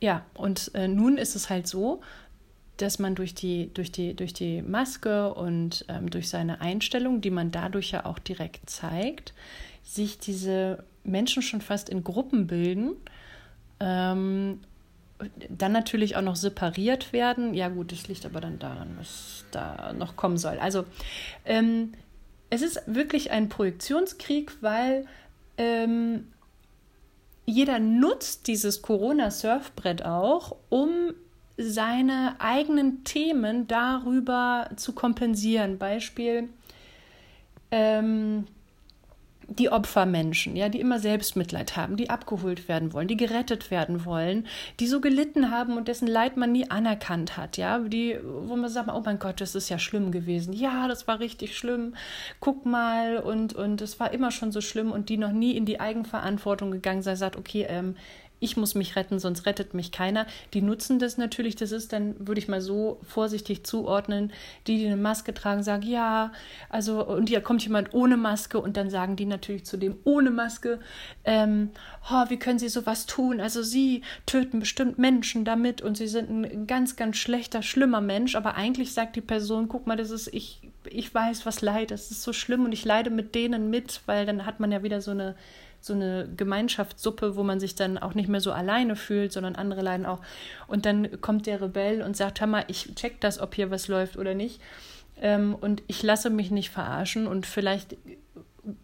ja, 0.00 0.24
und 0.34 0.70
äh, 0.76 0.86
nun 0.86 1.18
ist 1.18 1.34
es 1.34 1.50
halt 1.50 1.66
so, 1.66 2.00
dass 2.76 3.00
man 3.00 3.16
durch 3.16 3.34
die, 3.34 3.74
durch 3.74 3.90
die, 3.90 4.14
durch 4.14 4.32
die 4.32 4.62
Maske 4.62 5.34
und 5.34 5.84
ähm, 5.88 6.10
durch 6.10 6.28
seine 6.28 6.60
Einstellung, 6.60 7.20
die 7.20 7.30
man 7.32 7.50
dadurch 7.50 7.90
ja 7.90 8.06
auch 8.06 8.20
direkt 8.20 8.70
zeigt, 8.70 9.34
sich 9.82 10.20
diese 10.20 10.84
Menschen 11.02 11.42
schon 11.42 11.60
fast 11.60 11.88
in 11.88 12.04
Gruppen 12.04 12.46
bilden 12.46 12.92
ähm, 13.80 14.60
dann 15.48 15.72
natürlich 15.72 16.14
auch 16.14 16.22
noch 16.22 16.36
separiert 16.36 17.12
werden. 17.12 17.52
Ja 17.52 17.68
gut, 17.68 17.90
das 17.90 18.06
liegt 18.06 18.24
aber 18.24 18.40
dann 18.40 18.60
daran, 18.60 18.94
was 18.96 19.44
da 19.50 19.92
noch 19.92 20.14
kommen 20.14 20.36
soll. 20.36 20.60
Also 20.60 20.84
ähm, 21.44 21.94
es 22.48 22.62
ist 22.62 22.80
wirklich 22.86 23.32
ein 23.32 23.48
Projektionskrieg, 23.48 24.52
weil 24.60 25.06
ähm, 25.58 26.32
jeder 27.46 27.78
nutzt 27.78 28.46
dieses 28.46 28.82
Corona-Surfbrett 28.82 30.04
auch, 30.04 30.56
um 30.70 31.14
seine 31.56 32.36
eigenen 32.38 33.04
Themen 33.04 33.66
darüber 33.66 34.70
zu 34.76 34.92
kompensieren. 34.92 35.78
Beispiel, 35.78 36.48
ähm, 37.70 38.46
die 39.48 39.70
Opfermenschen, 39.70 40.56
ja, 40.56 40.68
die 40.68 40.80
immer 40.80 40.98
Selbstmitleid 40.98 41.76
haben, 41.76 41.96
die 41.96 42.10
abgeholt 42.10 42.68
werden 42.68 42.92
wollen, 42.92 43.08
die 43.08 43.16
gerettet 43.16 43.70
werden 43.70 44.04
wollen, 44.04 44.46
die 44.80 44.86
so 44.86 45.00
gelitten 45.00 45.50
haben 45.50 45.76
und 45.76 45.88
dessen 45.88 46.08
Leid 46.08 46.36
man 46.36 46.52
nie 46.52 46.70
anerkannt 46.70 47.36
hat, 47.36 47.56
ja, 47.56 47.78
die, 47.78 48.18
wo 48.22 48.56
man 48.56 48.70
sagt, 48.70 48.90
oh 48.92 49.02
mein 49.04 49.18
Gott, 49.18 49.40
das 49.40 49.54
ist 49.54 49.68
ja 49.68 49.78
schlimm 49.78 50.12
gewesen, 50.12 50.52
ja, 50.52 50.88
das 50.88 51.06
war 51.08 51.20
richtig 51.20 51.56
schlimm, 51.56 51.94
guck 52.40 52.66
mal. 52.66 53.18
Und 53.18 53.54
und 53.54 53.80
es 53.80 53.98
war 54.00 54.12
immer 54.12 54.30
schon 54.30 54.52
so 54.52 54.60
schlimm 54.60 54.92
und 54.92 55.08
die 55.08 55.16
noch 55.16 55.32
nie 55.32 55.56
in 55.56 55.66
die 55.66 55.80
Eigenverantwortung 55.80 56.70
gegangen 56.70 57.02
sei, 57.02 57.14
sagt, 57.16 57.36
okay, 57.36 57.66
ähm, 57.68 57.96
ich 58.44 58.58
muss 58.58 58.74
mich 58.74 58.94
retten, 58.94 59.18
sonst 59.18 59.46
rettet 59.46 59.72
mich 59.72 59.90
keiner. 59.90 60.26
Die 60.52 60.60
nutzen 60.60 60.98
das 60.98 61.16
natürlich, 61.16 61.56
das 61.56 61.72
ist 61.72 61.94
dann, 61.94 62.14
würde 62.28 62.38
ich 62.38 62.46
mal 62.46 62.60
so 62.60 63.00
vorsichtig 63.02 63.64
zuordnen, 63.64 64.32
die, 64.66 64.76
die 64.76 64.86
eine 64.86 64.98
Maske 64.98 65.32
tragen, 65.32 65.62
sagen, 65.62 65.82
ja, 65.82 66.30
also, 66.68 67.04
und 67.06 67.30
hier 67.30 67.40
kommt 67.40 67.62
jemand 67.62 67.94
ohne 67.94 68.18
Maske 68.18 68.60
und 68.60 68.76
dann 68.76 68.90
sagen 68.90 69.16
die 69.16 69.24
natürlich 69.24 69.64
zu 69.64 69.78
dem 69.78 69.96
ohne 70.04 70.30
Maske, 70.30 70.78
ähm, 71.24 71.70
oh, 72.10 72.24
wie 72.28 72.38
können 72.38 72.58
sie 72.58 72.68
sowas 72.68 73.06
tun? 73.06 73.40
Also 73.40 73.62
sie 73.62 74.02
töten 74.26 74.60
bestimmt 74.60 74.98
Menschen 74.98 75.46
damit 75.46 75.80
und 75.80 75.96
sie 75.96 76.08
sind 76.08 76.28
ein 76.28 76.66
ganz, 76.66 76.96
ganz 76.96 77.16
schlechter, 77.16 77.62
schlimmer 77.62 78.02
Mensch, 78.02 78.36
aber 78.36 78.56
eigentlich 78.56 78.92
sagt 78.92 79.16
die 79.16 79.22
Person, 79.22 79.68
guck 79.68 79.86
mal, 79.86 79.96
das 79.96 80.10
ist, 80.10 80.28
ich, 80.34 80.60
ich 80.84 81.14
weiß, 81.14 81.46
was 81.46 81.62
Leid 81.62 81.92
ist, 81.92 82.10
es 82.10 82.18
ist 82.18 82.22
so 82.22 82.34
schlimm 82.34 82.66
und 82.66 82.72
ich 82.72 82.84
leide 82.84 83.08
mit 83.08 83.34
denen 83.34 83.70
mit, 83.70 84.02
weil 84.04 84.26
dann 84.26 84.44
hat 84.44 84.60
man 84.60 84.70
ja 84.70 84.82
wieder 84.82 85.00
so 85.00 85.12
eine 85.12 85.34
so 85.84 85.92
eine 85.92 86.28
Gemeinschaftssuppe, 86.34 87.36
wo 87.36 87.42
man 87.42 87.60
sich 87.60 87.74
dann 87.74 87.98
auch 87.98 88.14
nicht 88.14 88.28
mehr 88.28 88.40
so 88.40 88.52
alleine 88.52 88.96
fühlt, 88.96 89.32
sondern 89.32 89.54
andere 89.54 89.82
leiden 89.82 90.06
auch. 90.06 90.20
Und 90.66 90.86
dann 90.86 91.20
kommt 91.20 91.46
der 91.46 91.60
Rebell 91.60 92.00
und 92.00 92.16
sagt, 92.16 92.40
hör 92.40 92.46
mal, 92.46 92.64
ich 92.68 92.94
check 92.94 93.20
das, 93.20 93.38
ob 93.38 93.54
hier 93.54 93.70
was 93.70 93.88
läuft 93.88 94.16
oder 94.16 94.34
nicht. 94.34 94.62
Ähm, 95.20 95.54
und 95.54 95.82
ich 95.86 96.02
lasse 96.02 96.30
mich 96.30 96.50
nicht 96.50 96.70
verarschen 96.70 97.26
und 97.26 97.44
vielleicht 97.44 97.96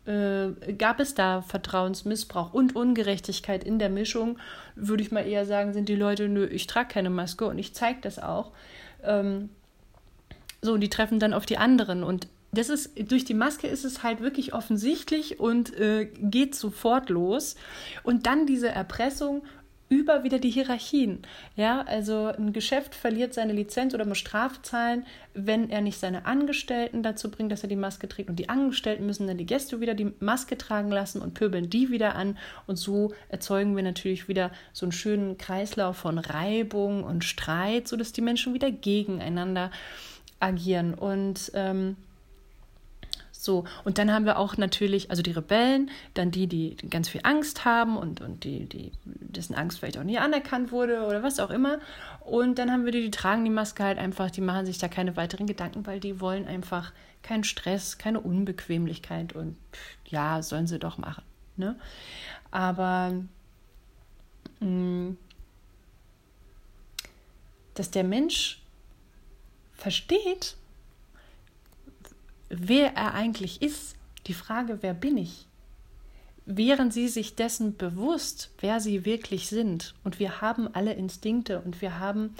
äh, 0.04 0.73
gab 0.75 1.00
es 1.00 1.14
da 1.14 1.40
Vertrauensmissbrauch 1.40 2.52
und 2.52 2.76
Ungerechtigkeit 2.76 3.64
in 3.64 3.78
der 3.78 3.88
Mischung, 3.88 4.38
würde 4.75 5.02
ich 5.02 5.11
mal 5.11 5.26
eher 5.26 5.47
sagen, 5.47 5.73
sind 5.73 5.88
die 5.88 5.97
Leute, 5.97 6.28
nö, 6.28 6.45
ich 6.45 6.66
trage 6.66 6.88
keine 6.88 7.09
Maske 7.09 7.47
und 7.47 7.59
ich 7.59 7.75
zeige 7.75 8.00
das 8.02 8.19
auch. 8.19 8.52
Ähm, 9.02 9.49
so, 10.61 10.75
und 10.75 10.83
die 10.83 10.90
treffen 10.90 11.19
dann 11.19 11.33
auf 11.33 11.47
die 11.47 11.57
anderen 11.57 12.04
und 12.04 12.28
das 12.52 12.69
ist, 12.69 13.11
durch 13.11 13.25
die 13.25 13.35
Maske 13.35 13.69
ist 13.69 13.85
es 13.85 14.02
halt 14.02 14.21
wirklich 14.21 14.54
offensichtlich 14.54 15.38
und 15.38 15.73
äh, 15.78 16.07
geht 16.07 16.54
sofort 16.54 17.09
los. 17.09 17.54
Und 18.02 18.26
dann 18.26 18.47
diese 18.47 18.69
Erpressung 18.69 19.42
über 19.90 20.23
wieder 20.23 20.38
die 20.38 20.50
Hierarchien. 20.50 21.23
Ja, 21.57 21.83
also 21.83 22.26
ein 22.26 22.52
Geschäft 22.52 22.95
verliert 22.95 23.35
seine 23.35 23.52
Lizenz 23.52 23.92
oder 23.92 24.04
muss 24.04 24.19
Strafe 24.19 24.62
zahlen, 24.62 25.04
wenn 25.35 25.69
er 25.69 25.80
nicht 25.80 25.99
seine 25.99 26.26
Angestellten 26.26 27.02
dazu 27.02 27.28
bringt, 27.28 27.50
dass 27.50 27.64
er 27.64 27.69
die 27.69 27.76
Maske 27.76 28.09
trägt. 28.09 28.30
Und 28.30 28.37
die 28.37 28.49
Angestellten 28.49 29.04
müssen 29.04 29.26
dann 29.26 29.37
die 29.37 29.47
Gäste 29.47 29.80
wieder 29.80 29.95
die 29.95 30.12
Maske 30.21 30.57
tragen 30.57 30.92
lassen 30.92 31.21
und 31.21 31.35
pöbeln 31.35 31.71
die 31.71 31.90
wieder 31.90 32.14
an. 32.14 32.38
Und 32.69 32.76
so 32.76 33.12
erzeugen 33.28 33.75
wir 33.75 33.83
natürlich 33.83 34.28
wieder 34.28 34.52
so 34.73 34.87
einen 34.87 34.92
schönen 34.92 35.38
Kreislauf 35.38 35.97
von 35.97 36.19
Reibung 36.19 37.02
und 37.02 37.25
Streit, 37.25 37.88
sodass 37.88 38.12
die 38.12 38.23
Menschen 38.23 38.54
wieder 38.54 38.71
gegeneinander 38.71 39.73
agieren. 40.38 40.95
Und 40.95 41.50
ähm, 41.54 41.97
so, 43.42 43.64
und 43.85 43.97
dann 43.97 44.12
haben 44.12 44.26
wir 44.26 44.38
auch 44.38 44.59
natürlich, 44.59 45.09
also 45.09 45.23
die 45.23 45.30
Rebellen, 45.30 45.90
dann 46.12 46.30
die, 46.30 46.47
die 46.47 46.76
ganz 46.90 47.09
viel 47.09 47.23
Angst 47.25 47.64
haben 47.64 47.97
und, 47.97 48.20
und 48.20 48.44
die, 48.44 48.66
die, 48.66 48.92
dessen 49.04 49.54
Angst 49.54 49.78
vielleicht 49.78 49.97
auch 49.97 50.04
nie 50.04 50.18
anerkannt 50.18 50.73
wurde 50.73 51.06
oder 51.06 51.23
was 51.23 51.40
auch 51.40 51.49
immer. 51.49 51.78
Und 52.20 52.59
dann 52.59 52.70
haben 52.70 52.85
wir 52.85 52.92
die, 52.92 53.00
die 53.00 53.11
tragen 53.11 53.42
die 53.42 53.50
Maske 53.50 53.82
halt 53.82 53.97
einfach, 53.97 54.30
die 54.30 54.42
machen 54.42 54.66
sich 54.66 54.76
da 54.76 54.88
keine 54.88 55.16
weiteren 55.16 55.47
Gedanken, 55.47 55.87
weil 55.87 56.00
die 56.00 56.20
wollen 56.20 56.47
einfach 56.47 56.92
keinen 57.23 57.44
Stress, 57.44 57.97
keine 57.97 58.20
Unbequemlichkeit 58.20 59.35
und 59.35 59.56
ja, 60.04 60.42
sollen 60.42 60.66
sie 60.66 60.78
doch 60.78 60.99
machen. 60.99 61.25
Ne? 61.56 61.76
Aber 62.50 63.14
mh, 64.61 64.66
mm, 64.68 65.16
dass 67.73 67.90
der 67.90 68.04
Mensch 68.04 68.61
versteht, 69.73 70.56
wer 72.50 72.95
er 72.97 73.14
eigentlich 73.14 73.62
ist, 73.62 73.97
die 74.26 74.35
Frage, 74.35 74.78
wer 74.83 74.92
bin 74.92 75.16
ich, 75.16 75.47
wären 76.45 76.90
sie 76.90 77.09
sich 77.09 77.37
dessen 77.37 77.76
bewusst, 77.76 78.50
wer 78.59 78.80
sie 78.80 79.04
wirklich 79.04 79.49
sind. 79.49 79.95
Und 80.04 80.19
wir 80.19 80.40
haben 80.40 80.69
alle 80.75 80.92
Instinkte 80.92 81.61
und 81.61 81.80
wir 81.80 81.99
haben, 81.99 82.35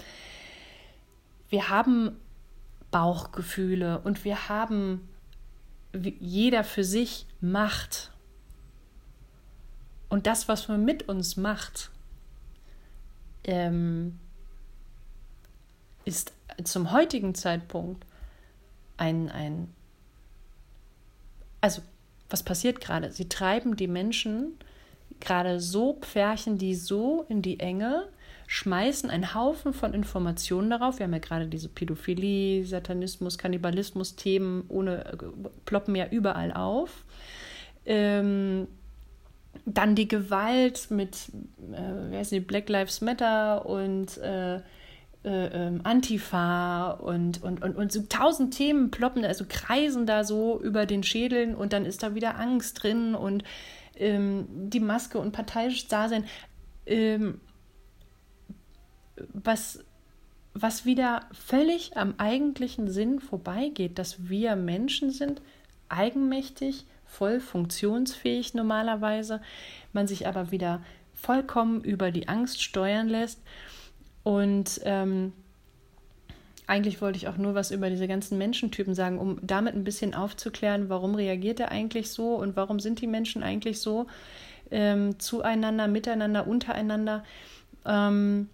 wir 1.49 1.69
haben 1.69 2.17
Bauchgefühle 2.91 3.99
und 3.99 4.23
wir 4.25 4.49
haben 4.49 5.07
jeder 5.93 6.63
für 6.63 6.83
sich 6.83 7.25
Macht. 7.39 8.11
Und 10.09 10.27
das, 10.27 10.47
was 10.47 10.67
man 10.67 10.83
mit 10.83 11.07
uns 11.07 11.37
macht, 11.37 11.89
ähm, 13.45 14.19
ist 16.03 16.33
zum 16.63 16.91
heutigen 16.91 17.33
Zeitpunkt 17.33 18.05
ein, 18.97 19.29
ein 19.29 19.73
also 21.61 21.81
was 22.29 22.43
passiert 22.43 22.81
gerade? 22.81 23.11
Sie 23.11 23.29
treiben 23.29 23.75
die 23.75 23.87
Menschen 23.87 24.57
gerade 25.19 25.59
so, 25.59 25.97
pferchen 26.01 26.57
die 26.57 26.75
so 26.75 27.25
in 27.29 27.41
die 27.41 27.59
Enge, 27.59 28.07
schmeißen 28.47 29.09
einen 29.09 29.33
Haufen 29.33 29.73
von 29.73 29.93
Informationen 29.93 30.69
darauf. 30.69 30.99
Wir 30.99 31.05
haben 31.05 31.13
ja 31.13 31.19
gerade 31.19 31.47
diese 31.47 31.69
Pädophilie, 31.69 32.65
Satanismus, 32.65 33.37
Kannibalismus-Themen 33.37 34.65
ohne 34.67 35.05
äh, 35.05 35.17
ploppen 35.65 35.95
ja 35.95 36.07
überall 36.07 36.51
auf. 36.51 37.05
Ähm, 37.85 38.67
dann 39.65 39.95
die 39.95 40.07
Gewalt 40.07 40.89
mit, 40.89 41.29
äh, 41.71 42.11
wie 42.11 42.17
heißt 42.17 42.31
die, 42.31 42.39
Black 42.39 42.67
Lives 42.67 43.01
Matter 43.01 43.65
und 43.65 44.17
äh, 44.17 44.59
äh, 45.23 45.67
ähm, 45.67 45.81
Antifa 45.83 46.91
und, 46.91 47.43
und, 47.43 47.61
und, 47.61 47.75
und 47.75 47.91
so 47.91 48.01
tausend 48.09 48.55
Themen 48.55 48.89
ploppen, 48.89 49.23
also 49.23 49.45
kreisen 49.47 50.07
da 50.07 50.23
so 50.23 50.59
über 50.59 50.87
den 50.87 51.03
Schädeln 51.03 51.53
und 51.53 51.73
dann 51.73 51.85
ist 51.85 52.01
da 52.01 52.15
wieder 52.15 52.39
Angst 52.39 52.81
drin 52.81 53.13
und 53.13 53.43
ähm, 53.95 54.47
die 54.49 54.79
Maske 54.79 55.19
und 55.19 55.31
parteiisches 55.31 55.87
Dasein. 55.87 56.25
Ähm, 56.87 57.39
was, 59.33 59.83
was 60.55 60.85
wieder 60.85 61.27
völlig 61.31 61.97
am 61.97 62.15
eigentlichen 62.17 62.89
Sinn 62.89 63.19
vorbeigeht, 63.19 63.99
dass 63.99 64.27
wir 64.27 64.55
Menschen 64.55 65.11
sind, 65.11 65.41
eigenmächtig, 65.87 66.85
voll 67.05 67.39
funktionsfähig 67.39 68.55
normalerweise, 68.55 69.41
man 69.93 70.07
sich 70.07 70.27
aber 70.27 70.49
wieder 70.49 70.81
vollkommen 71.13 71.83
über 71.83 72.09
die 72.09 72.27
Angst 72.27 72.63
steuern 72.63 73.07
lässt 73.07 73.39
und 74.23 74.81
ähm, 74.83 75.33
eigentlich 76.67 77.01
wollte 77.01 77.17
ich 77.17 77.27
auch 77.27 77.37
nur 77.37 77.53
was 77.53 77.71
über 77.71 77.89
diese 77.89 78.07
ganzen 78.07 78.37
Menschentypen 78.37 78.95
sagen, 78.95 79.19
um 79.19 79.39
damit 79.41 79.75
ein 79.75 79.83
bisschen 79.83 80.13
aufzuklären, 80.13 80.89
warum 80.89 81.15
reagiert 81.15 81.59
er 81.59 81.71
eigentlich 81.71 82.09
so 82.11 82.35
und 82.35 82.55
warum 82.55 82.79
sind 82.79 83.01
die 83.01 83.07
Menschen 83.07 83.43
eigentlich 83.43 83.81
so 83.81 84.07
ähm, 84.69 85.19
zueinander, 85.19 85.87
miteinander, 85.87 86.47
untereinander, 86.47 87.23
ähm, 87.85 88.47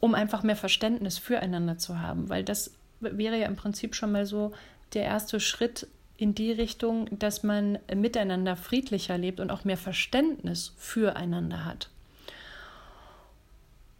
um 0.00 0.14
einfach 0.14 0.42
mehr 0.42 0.56
Verständnis 0.56 1.18
füreinander 1.18 1.78
zu 1.78 2.00
haben, 2.00 2.28
weil 2.28 2.42
das 2.42 2.72
wäre 3.00 3.38
ja 3.38 3.46
im 3.46 3.56
Prinzip 3.56 3.94
schon 3.94 4.12
mal 4.12 4.26
so 4.26 4.52
der 4.92 5.04
erste 5.04 5.40
Schritt 5.40 5.86
in 6.16 6.34
die 6.34 6.52
Richtung, 6.52 7.08
dass 7.18 7.42
man 7.42 7.78
miteinander 7.94 8.56
friedlicher 8.56 9.18
lebt 9.18 9.40
und 9.40 9.50
auch 9.50 9.64
mehr 9.64 9.76
Verständnis 9.76 10.72
füreinander 10.76 11.64
hat. 11.64 11.90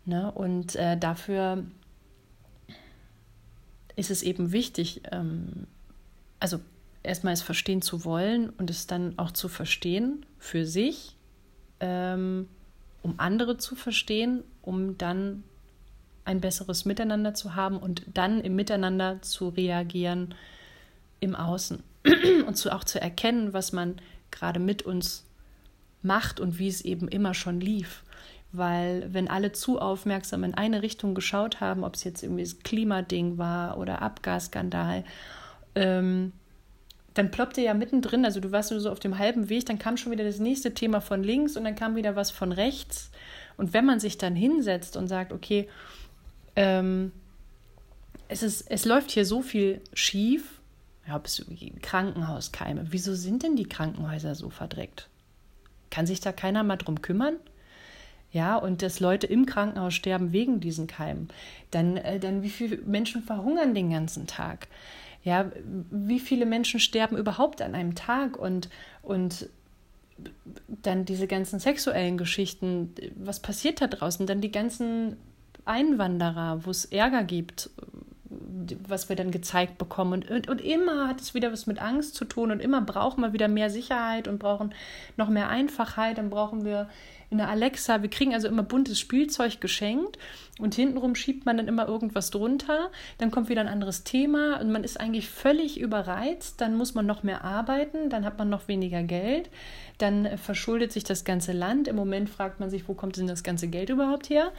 Ne? 0.07 0.31
Und 0.33 0.77
äh, 0.77 0.99
dafür 0.99 1.65
ist 3.97 4.11
es 4.11 4.23
eben 4.23 4.53
wichtig, 4.53 5.03
ähm, 5.11 5.67
also 6.41 6.61
erstmal 7.03 7.33
es 7.33 7.43
verstehen 7.43 7.83
zu 7.83 8.05
wollen 8.05 8.51
und 8.51 8.71
es 8.71 8.87
dann 8.87 9.19
auch 9.19 9.31
zu 9.31 9.49
verstehen 9.49 10.27
für 10.39 10.67
sich, 10.67 11.17
ähm, 11.81 12.49
um 13.03 13.15
andere 13.19 13.57
zu 13.57 13.77
verstehen, 13.77 14.43
um 14.63 14.99
dann 14.99 15.45
ein 16.25 16.41
besseres 16.41 16.85
Miteinander 16.85 17.35
zu 17.35 17.55
haben 17.55 17.79
und 17.79 18.03
dann 18.13 18.41
im 18.41 18.57
Miteinander 18.57 19.21
zu 19.23 19.49
reagieren 19.49 20.35
im 21.21 21.35
Außen 21.35 21.83
und 22.47 22.57
zu, 22.57 22.75
auch 22.75 22.85
zu 22.85 23.01
erkennen, 23.01 23.53
was 23.53 23.73
man 23.73 23.97
gerade 24.31 24.61
mit 24.61 24.83
uns 24.83 25.27
macht 26.03 26.41
und 26.41 26.59
wie 26.59 26.69
es 26.69 26.83
eben 26.83 27.09
immer 27.09 27.35
schon 27.35 27.61
lief 27.61 28.04
weil 28.57 29.13
wenn 29.13 29.29
alle 29.29 29.53
zu 29.53 29.81
aufmerksam 29.81 30.45
in 30.45 30.55
eine 30.55 30.83
Richtung 30.83 31.15
geschaut 31.15 31.61
haben, 31.61 31.85
ob 31.85 31.95
es 31.95 32.05
jetzt 32.05 32.23
irgendwie 32.23 32.43
das 32.43 32.61
Klimading 32.61 33.39
war 33.39 33.79
oder 33.79 34.03
Abgasskandal, 34.03 35.05
ähm, 35.75 36.33
dann 37.15 37.31
ploppte 37.31 37.61
ja 37.61 37.75
mittendrin, 37.75 38.25
also 38.25 38.41
du 38.41 38.53
warst 38.53 38.71
so 38.71 38.91
auf 38.91 39.01
dem 39.01 39.19
halben 39.19 39.49
Weg, 39.49 39.67
dann 39.67 39.79
kam 39.79 39.97
schon 39.97 40.13
wieder 40.13 40.25
das 40.25 40.41
nächste 40.41 40.75
Thema 40.75 41.01
von 41.01 41.23
links 41.23 41.57
und 41.57 41.65
dann 41.65 41.77
kam 41.77 41.97
wieder 41.97 42.17
was 42.17 42.31
von 42.31 42.53
rechts. 42.53 43.11
Und 43.57 43.73
wenn 43.73 43.85
man 43.85 44.01
sich 44.01 44.19
dann 44.19 44.35
hinsetzt 44.35 44.97
und 44.97 45.07
sagt, 45.07 45.33
okay, 45.33 45.69
ähm, 46.57 47.13
es, 48.29 48.43
ist, 48.43 48.69
es 48.69 48.85
läuft 48.85 49.13
hier 49.13 49.25
so 49.25 49.43
viel 49.43 49.81
schief, 49.93 50.61
ja, 51.07 51.21
Krankenhauskeime, 51.83 52.87
wieso 52.91 53.15
sind 53.15 53.43
denn 53.43 53.57
die 53.57 53.69
Krankenhäuser 53.69 54.35
so 54.35 54.51
verdreckt? 54.51 55.09
Kann 55.91 56.07
sich 56.07 56.21
da 56.21 56.33
keiner 56.33 56.65
mal 56.65 56.77
drum 56.77 57.03
kümmern? 57.03 57.37
Ja, 58.35 58.57
und 58.57 58.83
dass 58.83 58.99
Leute 58.99 59.29
im 59.29 59.47
Krankenhaus 59.47 59.95
sterben 59.95 60.33
wegen 60.33 60.59
diesen 60.59 60.89
Keimen, 60.89 61.29
dann, 61.71 61.97
äh, 61.97 62.19
dann 62.19 62.43
wie 62.43 62.51
viele 62.51 62.79
Menschen 62.79 63.23
verhungern 63.23 63.75
den 63.75 63.91
ganzen 63.91 64.27
Tag? 64.27 64.67
Ja, 65.23 65.53
wie 65.93 66.19
viele 66.19 66.45
Menschen 66.45 66.81
sterben 66.81 67.17
überhaupt 67.17 67.63
an 67.63 67.77
einem 67.77 67.95
Tag 67.95 68.37
und, 68.37 68.69
und 69.03 69.49
dann 70.67 71.05
diese 71.05 71.29
ganzen 71.29 71.61
sexuellen 71.61 72.19
Geschichten, 72.19 72.93
was 73.15 73.39
passiert 73.39 73.81
da 73.81 73.87
draußen? 73.87 74.27
Dann 74.27 74.41
die 74.41 74.51
ganzen 74.51 75.17
Einwanderer, 75.65 76.67
wo 76.67 76.71
es 76.71 76.87
Ärger 76.87 77.23
gibt, 77.23 77.71
was 78.89 79.09
wir 79.09 79.15
dann 79.15 79.31
gezeigt 79.31 79.79
bekommen. 79.79 80.25
Und, 80.25 80.31
und, 80.31 80.49
und 80.49 80.61
immer 80.61 81.07
hat 81.07 81.21
es 81.21 81.35
wieder 81.35 81.53
was 81.53 81.69
mit 81.69 81.81
Angst 81.81 82.17
zu 82.17 82.25
tun 82.25 82.51
und 82.51 82.59
immer 82.61 82.81
brauchen 82.81 83.21
wir 83.21 83.33
wieder 83.33 83.47
mehr 83.47 83.71
Sicherheit 83.71 84.27
und 84.27 84.41
brauchen 84.41 84.75
noch 85.17 85.29
mehr 85.29 85.49
Einfachheit. 85.49 86.19
Dann 86.19 86.31
brauchen 86.31 86.65
wir 86.65 86.89
in 87.31 87.39
der 87.39 87.49
Alexa, 87.49 88.03
wir 88.03 88.11
kriegen 88.11 88.35
also 88.35 88.49
immer 88.49 88.63
buntes 88.63 88.99
Spielzeug 88.99 89.61
geschenkt 89.61 90.19
und 90.59 90.75
hintenrum 90.75 91.15
schiebt 91.15 91.47
man 91.47 91.57
dann 91.57 91.69
immer 91.69 91.89
irgendwas 91.89 92.31
drunter. 92.31 92.91
Dann 93.19 93.31
kommt 93.31 93.49
wieder 93.49 93.61
ein 93.61 93.69
anderes 93.69 94.05
Thema 94.05 94.61
und 94.61 94.71
man 94.71 94.85
ist 94.85 95.01
eigentlich 95.01 95.29
völlig 95.29 95.81
überreizt. 95.81 96.61
Dann 96.61 96.77
muss 96.77 96.95
man 96.95 97.07
noch 97.07 97.23
mehr 97.23 97.43
arbeiten, 97.45 98.11
dann 98.11 98.25
hat 98.25 98.39
man 98.39 98.49
noch 98.49 98.69
weniger 98.69 99.03
Geld. 99.03 99.51
Dann 99.99 100.39
verschuldet 100.39 100.93
sich 100.93 101.05
das 101.05 101.25
ganze 101.25 101.53
Land. 101.53 101.89
Im 101.89 101.97
Moment 101.97 102.31
fragt 102.31 102.61
man 102.61 102.71
sich, 102.71 102.89
wo 102.89 102.95
kommt 102.95 103.17
denn 103.17 103.27
das 103.27 103.43
ganze 103.43 103.69
Geld 103.69 103.91
überhaupt 103.91 104.31
her? 104.31 104.53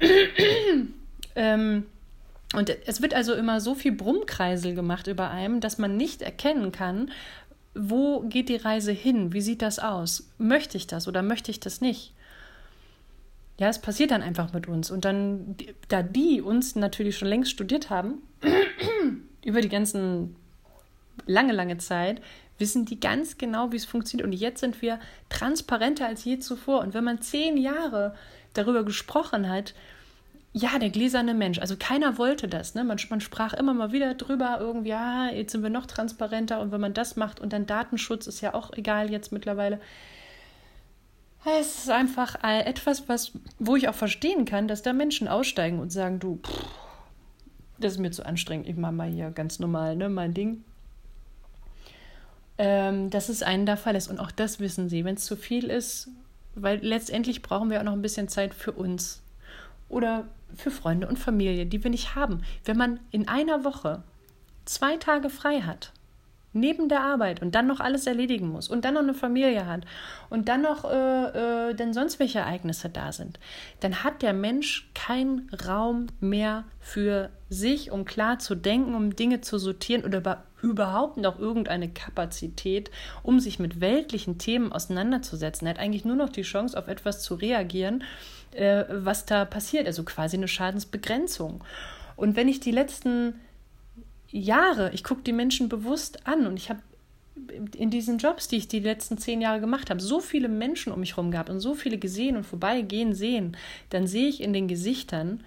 ähm, 1.36 1.86
und 2.52 2.76
es 2.86 3.00
wird 3.00 3.14
also 3.14 3.34
immer 3.34 3.60
so 3.60 3.76
viel 3.76 3.92
Brummkreisel 3.92 4.74
gemacht 4.74 5.06
über 5.06 5.30
einem, 5.30 5.60
dass 5.60 5.78
man 5.78 5.96
nicht 5.96 6.20
erkennen 6.20 6.72
kann, 6.72 7.12
wo 7.74 8.20
geht 8.22 8.48
die 8.48 8.56
Reise 8.56 8.92
hin? 8.92 9.32
Wie 9.32 9.40
sieht 9.40 9.62
das 9.62 9.78
aus? 9.78 10.28
Möchte 10.38 10.76
ich 10.76 10.86
das 10.86 11.06
oder 11.06 11.22
möchte 11.22 11.50
ich 11.50 11.60
das 11.60 11.80
nicht? 11.80 12.12
Ja, 13.58 13.68
es 13.68 13.78
passiert 13.78 14.10
dann 14.10 14.22
einfach 14.22 14.52
mit 14.52 14.66
uns. 14.68 14.90
Und 14.90 15.04
dann, 15.04 15.56
da 15.88 16.02
die 16.02 16.40
uns 16.40 16.76
natürlich 16.76 17.18
schon 17.18 17.28
längst 17.28 17.50
studiert 17.50 17.90
haben, 17.90 18.22
über 19.44 19.60
die 19.60 19.68
ganzen 19.68 20.34
lange, 21.26 21.52
lange 21.52 21.78
Zeit, 21.78 22.22
wissen 22.58 22.86
die 22.86 23.00
ganz 23.00 23.38
genau, 23.38 23.72
wie 23.72 23.76
es 23.76 23.84
funktioniert. 23.84 24.26
Und 24.26 24.32
jetzt 24.32 24.60
sind 24.60 24.80
wir 24.82 24.98
transparenter 25.28 26.06
als 26.06 26.24
je 26.24 26.38
zuvor. 26.38 26.80
Und 26.80 26.94
wenn 26.94 27.04
man 27.04 27.20
zehn 27.20 27.56
Jahre 27.56 28.14
darüber 28.54 28.84
gesprochen 28.84 29.48
hat, 29.48 29.74
ja, 30.52 30.78
der 30.78 30.90
gläserne 30.90 31.34
Mensch. 31.34 31.58
Also 31.58 31.76
keiner 31.78 32.18
wollte 32.18 32.48
das. 32.48 32.74
Ne? 32.74 32.82
Man, 32.82 32.98
man 33.08 33.20
sprach 33.20 33.52
immer 33.52 33.72
mal 33.72 33.92
wieder 33.92 34.14
drüber, 34.14 34.58
irgendwie, 34.58 34.90
ja, 34.90 35.28
jetzt 35.30 35.52
sind 35.52 35.62
wir 35.62 35.70
noch 35.70 35.86
transparenter 35.86 36.60
und 36.60 36.72
wenn 36.72 36.80
man 36.80 36.94
das 36.94 37.16
macht 37.16 37.40
und 37.40 37.52
dann 37.52 37.66
Datenschutz 37.66 38.26
ist 38.26 38.40
ja 38.40 38.54
auch 38.54 38.72
egal 38.72 39.10
jetzt 39.10 39.30
mittlerweile. 39.30 39.80
Es 41.44 41.78
ist 41.78 41.90
einfach 41.90 42.42
etwas, 42.42 43.08
was, 43.08 43.32
wo 43.58 43.76
ich 43.76 43.88
auch 43.88 43.94
verstehen 43.94 44.44
kann, 44.44 44.68
dass 44.68 44.82
da 44.82 44.92
Menschen 44.92 45.26
aussteigen 45.26 45.78
und 45.78 45.90
sagen, 45.90 46.18
du, 46.18 46.38
pff, 46.44 46.66
das 47.78 47.92
ist 47.92 47.98
mir 47.98 48.10
zu 48.10 48.26
anstrengend, 48.26 48.68
ich 48.68 48.76
mache 48.76 48.92
mal 48.92 49.08
hier 49.08 49.30
ganz 49.30 49.58
normal, 49.58 49.96
ne, 49.96 50.08
mein 50.08 50.34
Ding. 50.34 50.64
Ähm, 52.58 53.08
dass 53.08 53.30
es 53.30 53.42
einen 53.42 53.64
da 53.64 53.76
verlässt. 53.76 54.10
Und 54.10 54.20
auch 54.20 54.30
das 54.30 54.60
wissen 54.60 54.90
sie, 54.90 55.06
wenn 55.06 55.14
es 55.14 55.24
zu 55.24 55.34
viel 55.34 55.70
ist, 55.70 56.08
weil 56.54 56.84
letztendlich 56.84 57.40
brauchen 57.40 57.70
wir 57.70 57.80
auch 57.80 57.84
noch 57.84 57.94
ein 57.94 58.02
bisschen 58.02 58.28
Zeit 58.28 58.52
für 58.52 58.72
uns 58.72 59.22
oder 59.88 60.26
für 60.54 60.70
Freunde 60.70 61.08
und 61.08 61.18
Familie, 61.18 61.66
die 61.66 61.82
wir 61.82 61.90
nicht 61.90 62.14
haben. 62.14 62.42
Wenn 62.64 62.76
man 62.76 63.00
in 63.10 63.28
einer 63.28 63.64
Woche 63.64 64.02
zwei 64.64 64.96
Tage 64.96 65.30
frei 65.30 65.62
hat, 65.62 65.92
neben 66.52 66.88
der 66.88 67.00
Arbeit 67.00 67.42
und 67.42 67.54
dann 67.54 67.66
noch 67.66 67.80
alles 67.80 68.06
erledigen 68.06 68.48
muss 68.48 68.68
und 68.68 68.84
dann 68.84 68.94
noch 68.94 69.02
eine 69.02 69.14
Familie 69.14 69.66
hat 69.66 69.84
und 70.30 70.48
dann 70.48 70.62
noch 70.62 70.84
äh, 70.84 71.70
äh, 71.70 71.74
denn 71.74 71.92
sonst 71.92 72.18
welche 72.18 72.40
Ereignisse 72.40 72.88
da 72.88 73.12
sind, 73.12 73.38
dann 73.80 74.02
hat 74.02 74.22
der 74.22 74.32
Mensch 74.32 74.90
keinen 74.94 75.50
Raum 75.66 76.06
mehr 76.20 76.64
für 76.80 77.30
sich, 77.48 77.90
um 77.90 78.04
klar 78.04 78.38
zu 78.38 78.54
denken, 78.54 78.94
um 78.94 79.14
Dinge 79.14 79.40
zu 79.40 79.58
sortieren 79.58 80.04
oder 80.04 80.44
überhaupt 80.62 81.16
noch 81.16 81.38
irgendeine 81.38 81.88
Kapazität, 81.88 82.90
um 83.22 83.40
sich 83.40 83.58
mit 83.58 83.80
weltlichen 83.80 84.38
Themen 84.38 84.72
auseinanderzusetzen. 84.72 85.66
Er 85.66 85.74
hat 85.74 85.80
eigentlich 85.80 86.04
nur 86.04 86.16
noch 86.16 86.28
die 86.28 86.42
Chance, 86.42 86.78
auf 86.78 86.88
etwas 86.88 87.22
zu 87.22 87.34
reagieren, 87.34 88.04
äh, 88.52 88.84
was 88.90 89.26
da 89.26 89.44
passiert, 89.44 89.86
also 89.86 90.04
quasi 90.04 90.36
eine 90.36 90.48
Schadensbegrenzung. 90.48 91.64
Und 92.16 92.36
wenn 92.36 92.48
ich 92.48 92.60
die 92.60 92.72
letzten 92.72 93.34
Jahre, 94.32 94.90
ich 94.92 95.04
gucke 95.04 95.22
die 95.22 95.32
Menschen 95.32 95.68
bewusst 95.68 96.26
an 96.26 96.46
und 96.46 96.56
ich 96.56 96.70
habe 96.70 96.80
in 97.76 97.90
diesen 97.90 98.18
Jobs, 98.18 98.48
die 98.48 98.56
ich 98.56 98.68
die 98.68 98.80
letzten 98.80 99.18
zehn 99.18 99.40
Jahre 99.40 99.60
gemacht 99.60 99.90
habe, 99.90 100.00
so 100.00 100.20
viele 100.20 100.48
Menschen 100.48 100.92
um 100.92 101.00
mich 101.00 101.16
herum 101.16 101.30
gehabt 101.30 101.50
und 101.50 101.60
so 101.60 101.74
viele 101.74 101.98
gesehen 101.98 102.36
und 102.36 102.44
vorbeigehen 102.44 103.14
sehen, 103.14 103.56
dann 103.88 104.06
sehe 104.06 104.28
ich 104.28 104.40
in 104.42 104.52
den 104.52 104.68
Gesichtern 104.68 105.42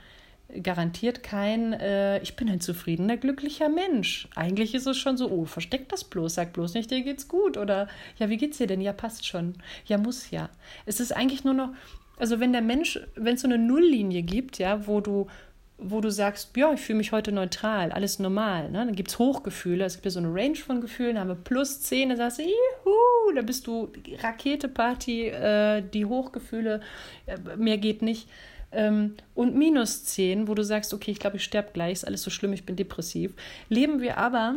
garantiert 0.62 1.24
kein, 1.24 1.74
äh, 1.74 2.22
ich 2.22 2.36
bin 2.36 2.50
ein 2.50 2.60
zufriedener, 2.60 3.18
glücklicher 3.18 3.70
Mensch. 3.70 4.28
Eigentlich 4.36 4.76
ist 4.76 4.86
es 4.86 4.98
schon 4.98 5.18
so, 5.18 5.32
oh, 5.32 5.46
versteck 5.46 5.90
das 5.90 6.04
bloß, 6.04 6.36
sag 6.36 6.54
bloß 6.54 6.74
nicht, 6.74 6.92
dir 6.92 7.02
geht's 7.02 7.28
gut 7.28 7.58
oder 7.58 7.88
ja, 8.20 8.30
wie 8.30 8.38
geht's 8.38 8.58
dir 8.58 8.68
denn? 8.68 8.82
Ja, 8.82 8.94
passt 8.94 9.26
schon. 9.26 9.56
Ja, 9.86 9.98
muss 9.98 10.30
ja. 10.32 10.50
Es 10.86 11.00
ist 11.00 11.16
eigentlich 11.16 11.44
nur 11.44 11.54
noch, 11.54 11.70
also 12.18 12.40
wenn 12.40 12.52
der 12.52 12.62
Mensch, 12.62 13.00
wenn 13.16 13.36
es 13.36 13.42
so 13.42 13.48
eine 13.48 13.58
Nulllinie 13.58 14.22
gibt, 14.22 14.60
ja, 14.60 14.86
wo 14.86 15.02
du 15.02 15.28
wo 15.78 16.02
du 16.02 16.12
sagst, 16.12 16.56
ja, 16.56 16.72
ich 16.74 16.82
fühle 16.82 16.98
mich 16.98 17.12
heute 17.12 17.32
neutral, 17.32 17.92
alles 17.92 18.20
normal. 18.20 18.70
Ne? 18.70 18.86
Dann 18.86 18.96
gibt 18.96 19.10
es 19.10 19.20
Hochgefühle, 19.20 19.86
es 19.86 19.96
gibt 19.96 20.06
ja 20.06 20.12
so 20.12 20.20
eine 20.20 20.34
Range 20.34 20.56
von 20.56 20.82
Gefühlen, 20.82 21.20
haben 21.20 21.28
wir 21.28 21.36
plus 21.36 21.82
10, 21.82 22.10
da 22.10 22.16
sagst 22.16 22.40
du, 22.40 22.44
juhu, 22.44 23.36
da 23.36 23.42
bist 23.42 23.68
du 23.68 23.92
Raketeparty, 24.22 25.28
äh, 25.28 25.82
die 25.82 26.06
Hochgefühle, 26.06 26.82
äh, 27.26 27.38
mehr 27.58 27.78
geht 27.78 28.02
nicht. 28.02 28.30
Ähm, 28.72 29.16
und 29.36 29.56
minus 29.56 30.06
10, 30.06 30.48
wo 30.48 30.56
du 30.56 30.64
sagst, 30.64 30.94
okay, 30.94 31.12
ich 31.12 31.20
glaube, 31.20 31.38
ich 31.38 31.44
sterbe 31.44 31.70
gleich, 31.74 31.94
ist 31.94 32.08
alles 32.08 32.24
so 32.24 32.30
schlimm, 32.30 32.54
ich 32.54 32.66
bin 32.66 32.76
depressiv. 32.76 33.34
Leben 33.70 34.02
wir 34.02 34.18
aber 34.18 34.56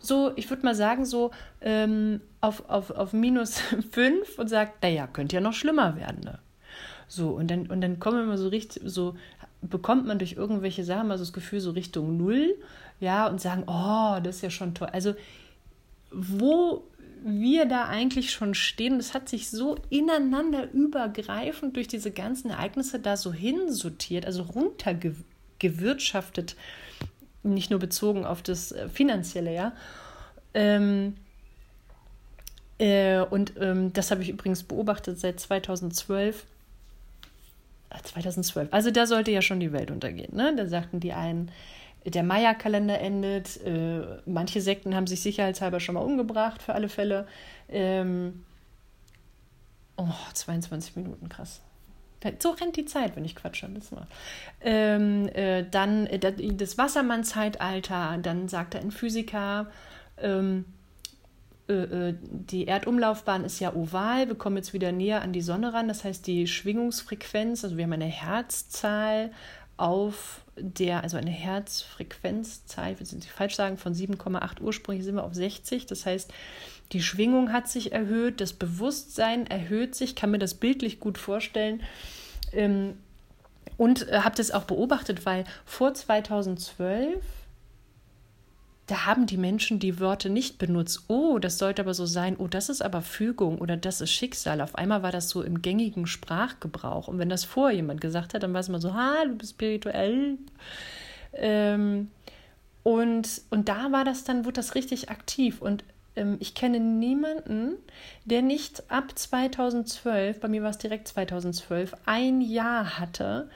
so, 0.00 0.32
ich 0.36 0.48
würde 0.50 0.64
mal 0.64 0.74
sagen, 0.74 1.04
so 1.04 1.30
ähm, 1.60 2.20
auf, 2.40 2.68
auf, 2.68 2.90
auf 2.90 3.12
minus 3.12 3.60
5 3.90 4.38
und 4.38 4.48
sagt, 4.48 4.82
naja, 4.82 5.06
könnte 5.06 5.36
ja 5.36 5.40
noch 5.40 5.54
schlimmer 5.54 5.96
werden. 5.96 6.20
Ne? 6.24 6.38
So, 7.08 7.30
und 7.30 7.50
dann, 7.50 7.66
und 7.66 7.80
dann 7.80 7.98
kommen 7.98 8.18
wir 8.18 8.24
immer 8.24 8.38
so 8.38 8.48
richtig, 8.48 8.82
so 8.84 9.16
bekommt 9.60 10.06
man 10.06 10.18
durch 10.18 10.34
irgendwelche 10.34 10.84
Sachen 10.84 11.08
mal 11.08 11.18
so 11.18 11.24
das 11.24 11.32
Gefühl 11.32 11.60
so 11.60 11.72
Richtung 11.72 12.16
Null, 12.16 12.54
ja, 13.00 13.26
und 13.26 13.40
sagen, 13.40 13.64
oh, 13.66 14.20
das 14.22 14.36
ist 14.36 14.42
ja 14.42 14.50
schon 14.50 14.74
toll. 14.74 14.88
Also, 14.92 15.14
wo 16.10 16.84
wir 17.24 17.66
da 17.66 17.86
eigentlich 17.86 18.30
schon 18.30 18.54
stehen, 18.54 18.98
das 18.98 19.14
hat 19.14 19.28
sich 19.28 19.50
so 19.50 19.76
ineinander 19.90 20.72
übergreifend 20.72 21.74
durch 21.76 21.88
diese 21.88 22.10
ganzen 22.10 22.50
Ereignisse 22.50 23.00
da 23.00 23.16
so 23.16 23.32
hinsortiert, 23.32 24.26
also 24.26 24.42
runtergewirtschaftet, 24.42 26.56
nicht 27.42 27.70
nur 27.70 27.80
bezogen 27.80 28.24
auf 28.24 28.42
das 28.42 28.72
äh, 28.72 28.88
Finanzielle, 28.88 29.54
ja. 29.54 29.72
Ähm, 30.54 31.14
äh, 32.78 33.20
und 33.20 33.52
ähm, 33.60 33.92
das 33.92 34.10
habe 34.10 34.22
ich 34.22 34.30
übrigens 34.30 34.62
beobachtet 34.62 35.18
seit 35.18 35.40
2012 35.40 36.46
2012. 38.02 38.68
Also 38.72 38.90
da 38.90 39.06
sollte 39.06 39.30
ja 39.30 39.42
schon 39.42 39.60
die 39.60 39.72
Welt 39.72 39.90
untergehen. 39.90 40.34
Ne? 40.34 40.54
Da 40.56 40.66
sagten 40.66 41.00
die 41.00 41.12
einen, 41.12 41.50
der 42.04 42.22
Maya-Kalender 42.22 43.00
endet. 43.00 43.60
Äh, 43.64 44.02
manche 44.26 44.60
Sekten 44.60 44.94
haben 44.94 45.06
sich 45.06 45.20
sicherheitshalber 45.20 45.80
schon 45.80 45.94
mal 45.94 46.02
umgebracht, 46.02 46.62
für 46.62 46.74
alle 46.74 46.88
Fälle. 46.88 47.26
Ähm, 47.68 48.44
oh, 49.96 50.06
22 50.32 50.96
Minuten, 50.96 51.28
krass. 51.28 51.60
So 52.40 52.50
rennt 52.50 52.76
die 52.76 52.84
Zeit, 52.84 53.14
wenn 53.14 53.24
ich 53.24 53.36
quatsche. 53.36 53.68
Das 53.68 53.92
mal. 53.92 54.06
Ähm, 54.60 55.28
äh, 55.28 55.64
dann 55.70 56.06
äh, 56.06 56.18
das 56.18 56.76
Wassermann-Zeitalter, 56.76 58.18
dann 58.20 58.48
sagte 58.48 58.78
ein 58.78 58.90
Physiker, 58.90 59.70
ähm, 60.20 60.64
äh, 60.64 60.64
äh, 60.64 60.77
die 61.68 62.66
Erdumlaufbahn 62.66 63.44
ist 63.44 63.60
ja 63.60 63.74
oval, 63.74 64.28
wir 64.28 64.36
kommen 64.36 64.56
jetzt 64.56 64.72
wieder 64.72 64.90
näher 64.90 65.20
an 65.20 65.34
die 65.34 65.42
Sonne 65.42 65.74
ran. 65.74 65.86
Das 65.88 66.02
heißt, 66.02 66.26
die 66.26 66.46
Schwingungsfrequenz, 66.46 67.62
also 67.62 67.76
wir 67.76 67.84
haben 67.84 67.92
eine 67.92 68.06
Herzzahl 68.06 69.30
auf 69.76 70.40
der, 70.56 71.02
also 71.02 71.18
eine 71.18 71.30
Herzfrequenzzahl, 71.30 72.92
ich 72.92 73.00
will 73.00 73.18
es 73.18 73.26
falsch 73.26 73.54
sagen, 73.54 73.76
von 73.76 73.94
7,8 73.94 74.60
ursprünglich 74.60 75.04
sind 75.04 75.16
wir 75.16 75.24
auf 75.24 75.34
60. 75.34 75.86
Das 75.86 76.06
heißt, 76.06 76.32
die 76.92 77.02
Schwingung 77.02 77.52
hat 77.52 77.68
sich 77.68 77.92
erhöht, 77.92 78.40
das 78.40 78.54
Bewusstsein 78.54 79.46
erhöht 79.46 79.94
sich, 79.94 80.16
kann 80.16 80.30
mir 80.30 80.38
das 80.38 80.54
bildlich 80.54 81.00
gut 81.00 81.18
vorstellen. 81.18 81.82
Ähm, 82.52 82.94
und 83.76 84.08
äh, 84.08 84.20
habe 84.20 84.34
das 84.36 84.50
auch 84.50 84.64
beobachtet, 84.64 85.26
weil 85.26 85.44
vor 85.66 85.92
2012 85.92 87.22
da 88.88 89.04
haben 89.04 89.26
die 89.26 89.36
Menschen 89.36 89.78
die 89.78 90.00
Wörter 90.00 90.30
nicht 90.30 90.56
benutzt. 90.58 91.04
Oh, 91.08 91.38
das 91.38 91.58
sollte 91.58 91.82
aber 91.82 91.92
so 91.92 92.06
sein. 92.06 92.36
Oh, 92.38 92.48
das 92.48 92.70
ist 92.70 92.80
aber 92.80 93.02
Fügung 93.02 93.58
oder 93.58 93.76
das 93.76 94.00
ist 94.00 94.10
Schicksal. 94.10 94.62
Auf 94.62 94.74
einmal 94.74 95.02
war 95.02 95.12
das 95.12 95.28
so 95.28 95.42
im 95.42 95.60
gängigen 95.60 96.06
Sprachgebrauch. 96.06 97.06
Und 97.06 97.18
wenn 97.18 97.28
das 97.28 97.44
vorher 97.44 97.76
jemand 97.76 98.00
gesagt 98.00 98.32
hat, 98.32 98.42
dann 98.42 98.54
war 98.54 98.60
es 98.60 98.68
immer 98.68 98.80
so, 98.80 98.94
ha, 98.94 99.24
du 99.26 99.34
bist 99.34 99.52
spirituell. 99.52 100.38
Ähm, 101.34 102.10
und, 102.82 103.42
und 103.50 103.68
da 103.68 103.92
war 103.92 104.06
das 104.06 104.24
dann, 104.24 104.46
wurde 104.46 104.54
das 104.54 104.74
richtig 104.74 105.10
aktiv. 105.10 105.60
Und 105.60 105.84
ähm, 106.16 106.38
ich 106.40 106.54
kenne 106.54 106.80
niemanden, 106.80 107.74
der 108.24 108.40
nicht 108.40 108.90
ab 108.90 109.12
2012, 109.14 110.40
bei 110.40 110.48
mir 110.48 110.62
war 110.62 110.70
es 110.70 110.78
direkt 110.78 111.08
2012, 111.08 111.94
ein 112.06 112.40
Jahr 112.40 112.98
hatte, 112.98 113.50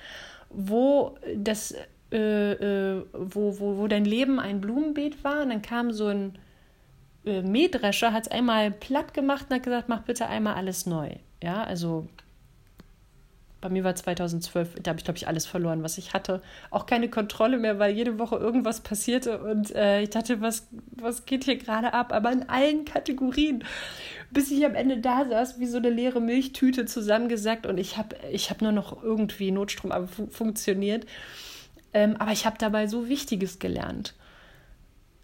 wo 0.51 1.16
das 1.35 1.75
äh, 2.12 2.53
äh, 2.53 3.05
wo, 3.12 3.59
wo, 3.59 3.79
wo 3.79 3.87
dein 3.88 4.05
Leben 4.05 4.38
ein 4.38 4.61
Blumenbeet 4.61 5.25
war. 5.25 5.42
Und 5.42 5.51
dann 5.51 5.62
kam 5.62 5.92
so 5.92 6.09
ein 6.09 6.38
äh, 7.25 7.42
Mähdrescher, 7.42 8.12
hat 8.12 8.25
es 8.25 8.31
einmal 8.31 8.70
platt 8.70 9.14
gemacht 9.14 9.46
und 9.48 9.57
hat 9.57 9.62
gesagt, 9.62 9.88
mach 9.88 10.03
bitte 10.03 10.27
einmal 10.29 10.55
alles 10.55 10.87
neu. 10.87 11.11
Ja, 11.42 11.64
also 11.64 12.07
bei 13.62 13.68
mir 13.68 13.85
war 13.85 13.94
2012, 13.94 14.81
da 14.83 14.90
habe 14.90 14.98
ich, 14.98 15.05
glaube 15.05 15.16
ich, 15.16 15.29
alles 15.29 15.46
verloren, 15.46 15.85
was 15.85 15.96
ich 15.96 16.12
hatte. 16.12 16.42
Auch 16.70 16.85
keine 16.85 17.09
Kontrolle 17.09 17.59
mehr, 17.59 17.79
weil 17.79 17.94
jede 17.94 18.18
Woche 18.18 18.37
irgendwas 18.37 18.81
passierte 18.81 19.38
und 19.38 19.72
äh, 19.75 20.03
ich 20.03 20.11
dachte, 20.11 20.40
was, 20.40 20.66
was 20.90 21.27
geht 21.27 21.44
hier 21.44 21.57
gerade 21.57 21.94
ab? 21.94 22.12
Aber 22.12 22.33
in 22.33 22.48
allen 22.48 22.85
Kategorien. 22.85 23.64
Bis 24.33 24.51
ich 24.51 24.64
am 24.64 24.75
Ende 24.75 24.98
da 24.98 25.25
saß, 25.29 25.61
wie 25.61 25.66
so 25.66 25.77
eine 25.77 25.90
leere 25.90 26.20
Milchtüte 26.20 26.87
zusammengesackt 26.87 27.66
und 27.66 27.79
ich 27.79 27.96
habe 27.96 28.16
ich 28.33 28.51
hab 28.51 28.62
nur 28.62 28.72
noch 28.72 29.03
irgendwie 29.03 29.53
Notstrom 29.53 29.92
funktioniert. 30.09 31.07
Ähm, 31.95 32.17
aber 32.19 32.33
ich 32.33 32.47
habe 32.47 32.57
dabei 32.59 32.87
so 32.87 33.09
Wichtiges 33.09 33.59
gelernt. 33.59 34.15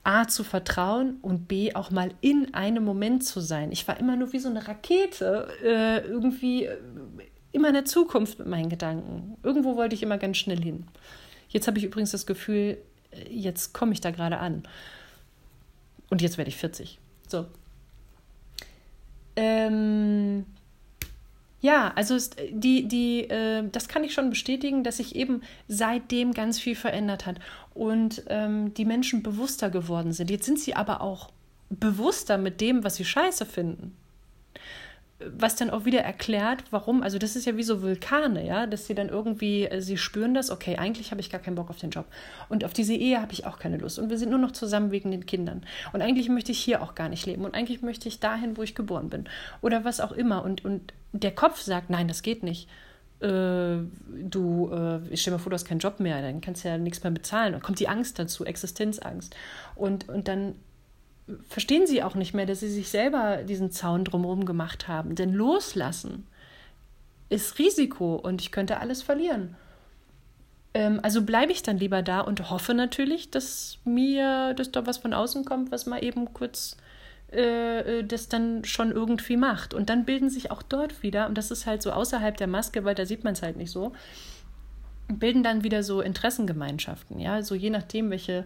A, 0.05 0.27
zu 0.27 0.45
vertrauen 0.45 1.19
und 1.23 1.49
B, 1.49 1.75
auch 1.75 1.91
mal 1.91 2.11
in 2.21 2.55
einem 2.55 2.85
Moment 2.85 3.25
zu 3.25 3.41
sein. 3.41 3.73
Ich 3.73 3.87
war 3.89 3.99
immer 3.99 4.17
nur 4.17 4.33
wie 4.33 4.39
so 4.39 4.49
eine 4.49 4.67
Rakete, 4.67 5.49
äh, 5.63 5.99
irgendwie 6.07 6.65
äh, 6.65 6.79
immer 7.53 7.69
in 7.69 7.75
der 7.75 7.85
Zukunft 7.85 8.39
mit 8.39 8.49
meinen 8.49 8.69
Gedanken. 8.71 9.37
Irgendwo 9.43 9.77
wollte 9.77 9.95
ich 9.95 10.03
immer 10.03 10.19
ganz 10.19 10.39
schnell 10.39 10.63
hin. 10.63 10.87
Jetzt 11.49 11.67
habe 11.67 11.79
ich 11.79 11.85
übrigens 11.85 12.11
das 12.13 12.27
Gefühl, 12.27 12.79
äh, 13.11 13.29
jetzt 13.31 13.75
komme 13.75 13.93
ich 13.93 14.01
da 14.01 14.11
gerade 14.11 14.39
an. 14.39 14.63
Und 16.11 16.23
jetzt 16.23 16.39
werde 16.39 16.49
ich 16.49 16.57
40. 16.57 16.99
So. 17.27 17.47
Ähm, 19.37 20.47
Ja, 21.61 21.93
also 21.97 22.17
die, 22.51 22.87
die, 22.87 23.25
äh, 23.25 23.65
das 23.73 23.89
kann 23.89 24.05
ich 24.05 24.15
schon 24.15 24.31
bestätigen, 24.31 24.85
dass 24.85 24.99
sich 24.99 25.17
eben 25.17 25.43
seitdem 25.67 26.33
ganz 26.33 26.61
viel 26.61 26.77
verändert 26.77 27.27
hat 27.27 27.41
und 27.75 28.23
ähm, 28.29 28.75
die 28.75 28.85
Menschen 28.85 29.23
bewusster 29.25 29.69
geworden 29.69 30.13
sind. 30.13 30.31
Jetzt 30.31 30.47
sind 30.47 30.61
sie 30.61 30.75
aber 30.75 31.01
auch 31.01 31.31
bewusster 31.69 32.39
mit 32.39 32.61
dem, 32.61 32.85
was 32.85 32.97
sie 32.97 33.05
scheiße 33.05 33.45
finden 33.45 33.97
was 35.21 35.57
dann 35.57 35.71
auch 35.71 35.85
wieder 35.85 36.01
erklärt, 36.01 36.65
warum, 36.71 37.03
also 37.03 37.19
das 37.19 37.35
ist 37.35 37.45
ja 37.45 37.57
wie 37.57 37.65
so 37.65 37.83
Vulkane, 37.83 38.47
ja, 38.47 38.67
dass 38.67 38.87
sie 38.87 38.95
dann 38.95 39.09
irgendwie, 39.09 39.65
äh, 39.65 39.81
sie 39.81 39.97
spüren 39.97 40.33
das, 40.33 40.51
okay, 40.51 40.77
eigentlich 40.77 41.11
habe 41.11 41.21
ich 41.21 41.31
gar 41.31 41.41
keinen 41.41 41.57
Bock 41.57 41.71
auf 41.71 41.79
den 41.79 41.91
Job 41.91 42.07
und 42.49 42.65
auf 42.65 42.73
diese 42.73 42.95
Ehe 42.95 43.21
habe 43.21 43.33
ich 43.33 43.45
auch 43.45 43.59
keine 43.59 43.79
Lust 43.79 43.99
und 43.99 44.11
wir 44.11 44.19
sind 44.19 44.31
nur 44.31 44.39
noch 44.39 44.53
zusammen 44.53 44.93
wegen 44.93 45.11
den 45.11 45.27
Kindern 45.27 45.63
und 45.93 46.03
eigentlich 46.03 46.29
möchte 46.29 46.53
ich 46.53 46.61
hier 46.61 46.83
auch 46.83 46.95
gar 46.95 47.09
nicht 47.09 47.27
leben 47.27 47.45
und 47.45 47.55
eigentlich 47.55 47.83
möchte 47.83 48.09
ich 48.09 48.21
dahin, 48.21 48.57
wo 48.57 48.63
ich 48.63 48.77
geboren 48.77 49.11
bin 49.11 49.25
oder 49.61 49.85
was 49.85 50.01
auch 50.01 50.13
immer 50.13 50.45
und, 50.45 50.65
und 50.65 50.93
der 51.13 51.35
Kopf 51.35 51.61
sagt, 51.61 51.91
nein, 51.91 52.09
das 52.09 52.23
geht 52.23 52.43
nicht. 52.43 52.69
Äh, 53.21 53.79
du, 54.09 54.71
äh, 54.73 55.01
ich 55.11 55.21
stell 55.21 55.33
mir 55.33 55.39
vor, 55.39 55.51
du 55.51 55.55
hast 55.55 55.65
keinen 55.65 55.81
Job 55.81 56.01
mehr, 56.01 56.23
dann 56.23 56.41
kannst 56.41 56.65
du 56.65 56.69
ja 56.69 56.79
nichts 56.79 57.03
mehr 57.03 57.13
bezahlen. 57.13 57.55
Und 57.55 57.63
kommt 57.63 57.81
die 57.81 57.89
Angst 57.89 58.19
dazu, 58.19 58.45
Existenzangst. 58.45 59.35
Und, 59.75 60.09
und 60.09 60.29
dann 60.29 60.55
verstehen 61.49 61.87
sie 61.87 62.03
auch 62.03 62.15
nicht 62.15 62.35
mehr, 62.35 62.47
dass 62.47 62.61
sie 62.61 62.71
sich 62.71 62.89
selber 62.89 63.39
diesen 63.43 63.71
Zaun 63.71 64.05
drumherum 64.05 64.45
gemacht 64.45 64.89
haben. 64.89 65.15
Denn 65.15 65.33
loslassen 65.33 66.27
ist 67.29 67.59
Risiko 67.59 68.17
und 68.17 68.41
ich 68.41 68.53
könnte 68.53 68.81
alles 68.81 69.03
verlieren. 69.03 69.57
Ähm, 70.75 71.01
also 71.03 71.23
bleibe 71.23 71.53
ich 71.53 71.63
dann 71.63 71.79
lieber 71.79 72.03
da 72.03 72.21
und 72.21 72.51
hoffe 72.51 72.75
natürlich, 72.75 73.31
dass 73.31 73.79
mir, 73.85 74.55
dass 74.55 74.71
da 74.71 74.87
was 74.87 74.99
von 74.99 75.13
außen 75.13 75.45
kommt, 75.45 75.71
was 75.71 75.87
mal 75.87 76.03
eben 76.03 76.33
kurz 76.33 76.77
äh, 77.33 77.99
äh, 78.01 78.05
das 78.05 78.29
dann 78.29 78.65
schon 78.65 78.91
irgendwie 78.91 79.37
macht. 79.37 79.75
Und 79.75 79.91
dann 79.91 80.05
bilden 80.05 80.31
sich 80.31 80.51
auch 80.51 80.63
dort 80.63 81.03
wieder, 81.03 81.27
und 81.27 81.37
das 81.37 81.51
ist 81.51 81.67
halt 81.67 81.83
so 81.83 81.93
außerhalb 81.93 82.37
der 82.37 82.47
Maske, 82.47 82.85
weil 82.85 82.95
da 82.95 83.07
sieht 83.07 83.25
man 83.25 83.35
es 83.35 83.43
halt 83.43 83.57
nicht 83.57 83.71
so, 83.71 83.93
bilden 85.09 85.43
dann 85.43 85.65
wieder 85.65 85.83
so 85.83 86.01
Interessengemeinschaften, 86.01 87.19
ja, 87.19 87.43
so 87.43 87.55
je 87.55 87.71
nachdem, 87.71 88.11
welche 88.11 88.45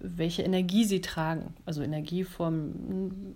welche 0.00 0.42
Energie 0.42 0.84
sie 0.84 1.00
tragen. 1.00 1.54
Also 1.66 1.82
Energie 1.82 2.24
vom, 2.24 3.34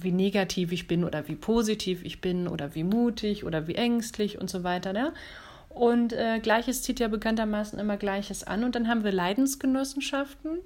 wie 0.00 0.12
negativ 0.12 0.72
ich 0.72 0.86
bin 0.86 1.04
oder 1.04 1.28
wie 1.28 1.34
positiv 1.34 2.04
ich 2.04 2.20
bin 2.20 2.48
oder 2.48 2.74
wie 2.74 2.84
mutig 2.84 3.44
oder 3.44 3.66
wie 3.66 3.74
ängstlich 3.74 4.40
und 4.40 4.50
so 4.50 4.62
weiter. 4.64 4.92
Ne? 4.92 5.12
Und 5.68 6.12
äh, 6.12 6.38
Gleiches 6.40 6.82
zieht 6.82 7.00
ja 7.00 7.08
bekanntermaßen 7.08 7.78
immer 7.78 7.96
Gleiches 7.96 8.44
an. 8.44 8.64
Und 8.64 8.74
dann 8.74 8.88
haben 8.88 9.04
wir 9.04 9.12
Leidensgenossenschaften. 9.12 10.58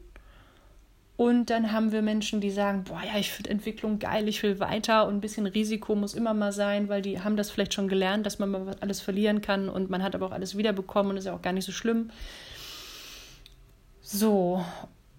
Und 1.21 1.51
dann 1.51 1.71
haben 1.71 1.93
wir 1.93 2.01
Menschen, 2.01 2.41
die 2.41 2.51
sagen, 2.51 2.85
boah, 2.85 3.03
ja, 3.07 3.19
ich 3.19 3.31
finde 3.31 3.51
Entwicklung 3.51 3.99
geil, 3.99 4.27
ich 4.27 4.43
will 4.43 4.59
weiter 4.59 5.07
und 5.07 5.17
ein 5.17 5.21
bisschen 5.21 5.45
Risiko 5.45 5.95
muss 5.95 6.15
immer 6.15 6.33
mal 6.33 6.51
sein, 6.51 6.89
weil 6.89 7.03
die 7.03 7.21
haben 7.21 7.37
das 7.37 7.51
vielleicht 7.51 7.75
schon 7.75 7.89
gelernt, 7.89 8.25
dass 8.25 8.39
man 8.39 8.51
mal 8.51 8.75
alles 8.81 9.03
verlieren 9.03 9.43
kann 9.43 9.69
und 9.69 9.91
man 9.91 10.03
hat 10.03 10.15
aber 10.15 10.25
auch 10.25 10.31
alles 10.31 10.57
wiederbekommen 10.57 11.11
und 11.11 11.19
ist 11.19 11.27
ja 11.27 11.35
auch 11.35 11.43
gar 11.43 11.53
nicht 11.53 11.67
so 11.67 11.73
schlimm. 11.73 12.11
So, 14.01 14.65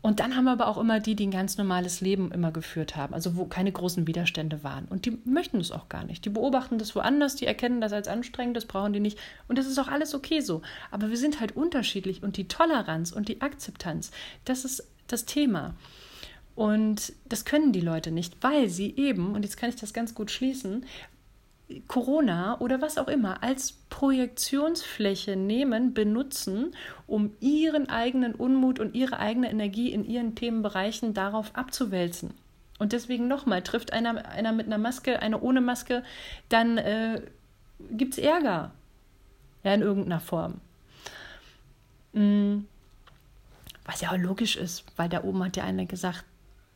und 0.02 0.20
dann 0.20 0.36
haben 0.36 0.46
wir 0.46 0.52
aber 0.52 0.68
auch 0.68 0.80
immer 0.80 1.00
die, 1.00 1.16
die 1.16 1.28
ein 1.28 1.32
ganz 1.32 1.58
normales 1.58 2.02
Leben 2.02 2.32
immer 2.32 2.52
geführt 2.52 2.96
haben, 2.96 3.14
also 3.14 3.36
wo 3.36 3.46
keine 3.46 3.72
großen 3.72 4.08
Widerstände 4.08 4.64
waren. 4.64 4.86
Und 4.86 5.06
die 5.06 5.20
möchten 5.26 5.60
es 5.60 5.72
auch 5.72 5.90
gar 5.90 6.04
nicht. 6.04 6.26
Die 6.26 6.30
beobachten 6.30 6.80
das 6.80 6.96
woanders, 6.96 7.36
die 7.36 7.46
erkennen 7.46 7.82
das 7.82 7.94
als 7.94 8.08
anstrengend, 8.08 8.58
das 8.58 8.66
brauchen 8.66 8.94
die 8.94 9.00
nicht. 9.00 9.20
Und 9.48 9.60
das 9.60 9.68
ist 9.68 9.78
auch 9.78 9.88
alles 9.88 10.16
okay 10.16 10.40
so. 10.42 10.64
Aber 10.90 11.10
wir 11.10 11.18
sind 11.18 11.40
halt 11.40 11.56
unterschiedlich 11.56 12.24
und 12.24 12.38
die 12.38 12.48
Toleranz 12.48 13.12
und 13.12 13.30
die 13.30 13.42
Akzeptanz, 13.42 14.10
das 14.44 14.66
ist 14.66 14.88
das 15.08 15.26
Thema. 15.26 15.76
Und 16.56 17.14
das 17.26 17.46
können 17.46 17.72
die 17.72 17.80
Leute 17.80 18.12
nicht, 18.12 18.38
weil 18.42 18.70
sie 18.70 18.96
eben, 18.98 19.36
und 19.36 19.44
jetzt 19.44 19.58
kann 19.58 19.70
ich 19.70 19.76
das 19.76 19.94
ganz 19.94 20.16
gut 20.16 20.32
schließen, 20.32 20.86
Corona 21.88 22.60
oder 22.60 22.82
was 22.82 22.98
auch 22.98 23.08
immer 23.08 23.44
als 23.44 23.74
Projektionsfläche 23.90 25.36
nehmen, 25.36 25.94
benutzen, 25.94 26.76
um 27.08 27.32
ihren 27.40 27.90
eigenen 27.90 28.36
Unmut 28.36 28.80
und 28.80 28.96
ihre 28.96 29.20
eigene 29.20 29.50
Energie 29.50 29.92
in 29.92 30.06
ihren 30.06 30.36
Themenbereichen 30.36 31.14
darauf 31.14 31.56
abzuwälzen. 31.56 32.34
Und 32.80 32.94
deswegen 32.94 33.28
nochmal, 33.28 33.62
trifft 33.62 33.94
einer, 33.94 34.26
einer 34.26 34.52
mit 34.52 34.66
einer 34.66 34.78
Maske, 34.78 35.22
einer 35.22 35.44
ohne 35.44 35.62
Maske, 35.62 36.04
dann 36.50 36.78
äh, 36.78 37.22
gibt 37.92 38.14
es 38.14 38.18
Ärger. 38.18 38.72
Ja, 39.64 39.74
in 39.74 39.82
irgendeiner 39.82 40.20
Form. 40.20 40.60
Mhm. 42.14 42.66
Was 43.86 44.02
ja 44.02 44.12
auch 44.12 44.18
logisch 44.18 44.56
ist, 44.56 44.86
weil 44.96 45.10
da 45.10 45.24
oben 45.24 45.44
hat 45.44 45.58
ja 45.58 45.64
einer 45.64 45.86
gesagt, 45.86 46.24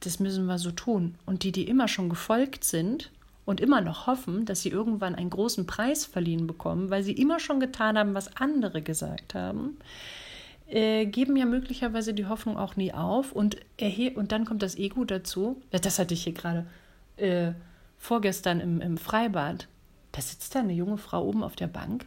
das 0.02 0.20
müssen 0.20 0.46
wir 0.46 0.60
so 0.60 0.72
tun. 0.72 1.16
Und 1.26 1.44
die, 1.44 1.52
die 1.52 1.68
immer 1.68 1.88
schon 1.88 2.10
gefolgt 2.10 2.64
sind, 2.64 3.12
und 3.46 3.62
immer 3.62 3.82
noch 3.82 4.08
hoffen, 4.08 4.46
dass 4.46 4.62
sie 4.62 4.70
irgendwann 4.70 5.16
einen 5.16 5.30
großen 5.30 5.68
Preis 5.68 6.06
verliehen 6.06 6.48
bekommen, 6.48 6.90
weil 6.90 7.04
sie 7.04 7.14
immer 7.14 7.40
schon 7.40 7.60
getan 7.60 7.98
haben, 7.98 8.14
was 8.14 8.36
andere 8.38 8.82
gesagt 8.82 9.36
haben, 9.36 9.78
äh, 10.68 11.06
geben 11.06 11.36
ja 11.36 11.46
möglicherweise 11.46 12.14
die 12.14 12.26
Hoffnung 12.26 12.58
auch 12.58 12.76
nie 12.76 12.92
auf 12.92 13.32
und, 13.32 13.58
und 14.16 14.32
dann 14.32 14.46
kommt 14.46 14.64
das 14.64 14.78
Ego 14.78 15.06
dazu. 15.06 15.62
Das 15.70 16.00
hatte 16.00 16.16
ich 16.16 16.24
hier 16.24 16.34
gerade 16.34 16.66
äh, 17.18 17.52
vorgestern 18.00 18.60
im, 18.60 18.82
im 18.82 18.98
Freibad. 18.98 19.68
Da 20.12 20.22
sitzt 20.22 20.56
da 20.56 20.60
eine 20.60 20.74
junge 20.74 20.98
Frau 20.98 21.24
oben 21.24 21.44
auf 21.44 21.56
der 21.56 21.68
Bank 21.68 22.06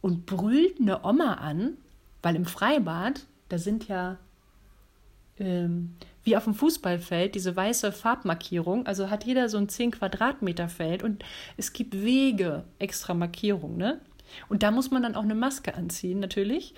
und 0.00 0.26
brüllt 0.26 0.80
eine 0.80 1.04
Oma 1.04 1.34
an, 1.34 1.74
weil 2.22 2.34
im 2.34 2.46
Freibad, 2.46 3.26
da 3.48 3.58
sind 3.58 3.86
ja 3.86 4.16
ähm, 5.40 5.96
wie 6.22 6.36
auf 6.36 6.44
dem 6.44 6.54
Fußballfeld, 6.54 7.34
diese 7.34 7.56
weiße 7.56 7.92
Farbmarkierung. 7.92 8.86
Also 8.86 9.10
hat 9.10 9.24
jeder 9.24 9.48
so 9.48 9.58
ein 9.58 9.68
10 9.68 9.92
Quadratmeter 9.92 10.68
Feld 10.68 11.02
und 11.02 11.24
es 11.56 11.72
gibt 11.72 12.00
Wege, 12.02 12.64
extra 12.78 13.14
Markierung, 13.14 13.76
ne? 13.76 14.00
Und 14.48 14.62
da 14.62 14.70
muss 14.70 14.90
man 14.92 15.02
dann 15.02 15.16
auch 15.16 15.24
eine 15.24 15.34
Maske 15.34 15.74
anziehen, 15.74 16.20
natürlich. 16.20 16.74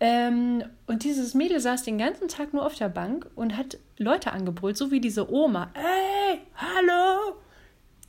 Ähm, 0.00 0.62
und 0.86 1.02
dieses 1.02 1.34
Mädel 1.34 1.58
saß 1.58 1.82
den 1.82 1.98
ganzen 1.98 2.28
Tag 2.28 2.52
nur 2.52 2.64
auf 2.64 2.76
der 2.76 2.88
Bank 2.88 3.28
und 3.34 3.56
hat 3.56 3.78
Leute 3.96 4.32
angebrüllt, 4.32 4.76
so 4.76 4.92
wie 4.92 5.00
diese 5.00 5.32
Oma. 5.32 5.70
Ey, 5.74 6.40
hallo, 6.54 7.36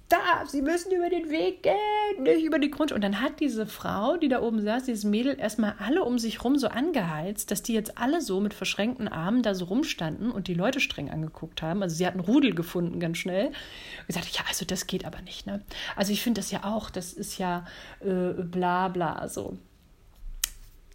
da, 0.10 0.46
Sie 0.48 0.62
müssen 0.62 0.92
über 0.92 1.10
den 1.10 1.30
Weg 1.30 1.64
gehen, 1.64 2.24
nicht 2.24 2.44
über 2.44 2.60
die 2.60 2.72
Grundschule. 2.72 2.96
Und 2.96 3.04
dann 3.04 3.22
hat 3.22 3.40
diese 3.40 3.68
Frau, 3.68 4.18
die 4.18 4.28
da 4.28 4.42
oben 4.42 4.62
saß, 4.62 4.84
dieses 4.84 5.04
Mädel, 5.04 5.40
erstmal 5.40 5.76
alle 5.80 6.04
um 6.04 6.18
sich 6.18 6.44
rum 6.44 6.58
so 6.58 6.68
angeheizt, 6.68 7.52
dass 7.52 7.62
die 7.62 7.74
jetzt 7.74 7.98
alle 7.98 8.22
so 8.22 8.40
mit 8.40 8.54
verschränkten 8.54 9.08
Armen 9.08 9.44
da 9.44 9.54
so 9.54 9.66
rumstanden 9.66 10.32
und 10.32 10.48
die 10.48 10.56
Leute 10.56 10.80
streng 10.80 11.10
angeguckt 11.10 11.62
haben. 11.62 11.84
Also 11.84 11.96
sie 11.96 12.08
hat 12.08 12.14
einen 12.14 12.24
Rudel 12.24 12.56
gefunden 12.56 13.00
ganz 13.00 13.20
schnell. 13.20 13.48
Und 13.48 14.08
gesagt, 14.08 14.30
ja, 14.30 14.42
also 14.48 14.66
das 14.66 14.88
geht 14.88 15.06
aber 15.06 15.22
nicht. 15.22 15.46
Ne? 15.46 15.62
Also 15.96 16.12
ich 16.12 16.24
finde 16.24 16.42
das 16.42 16.52
ja 16.52 16.64
auch, 16.64 16.90
das 16.90 17.14
ist 17.14 17.38
ja 17.38 17.66
äh, 18.02 18.34
bla 18.34 18.88
bla 18.88 19.28
so. 19.28 19.58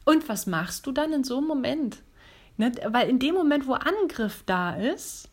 Und 0.05 0.29
was 0.29 0.47
machst 0.47 0.87
du 0.87 0.93
dann 0.93 1.13
in 1.13 1.25
so 1.25 1.39
einem 1.39 1.47
Moment? 1.47 2.03
Ne? 2.57 2.73
Weil 2.89 3.09
in 3.09 3.19
dem 3.19 3.35
Moment, 3.35 3.67
wo 3.67 3.75
Angriff 3.75 4.43
da 4.45 4.75
ist, 4.75 5.31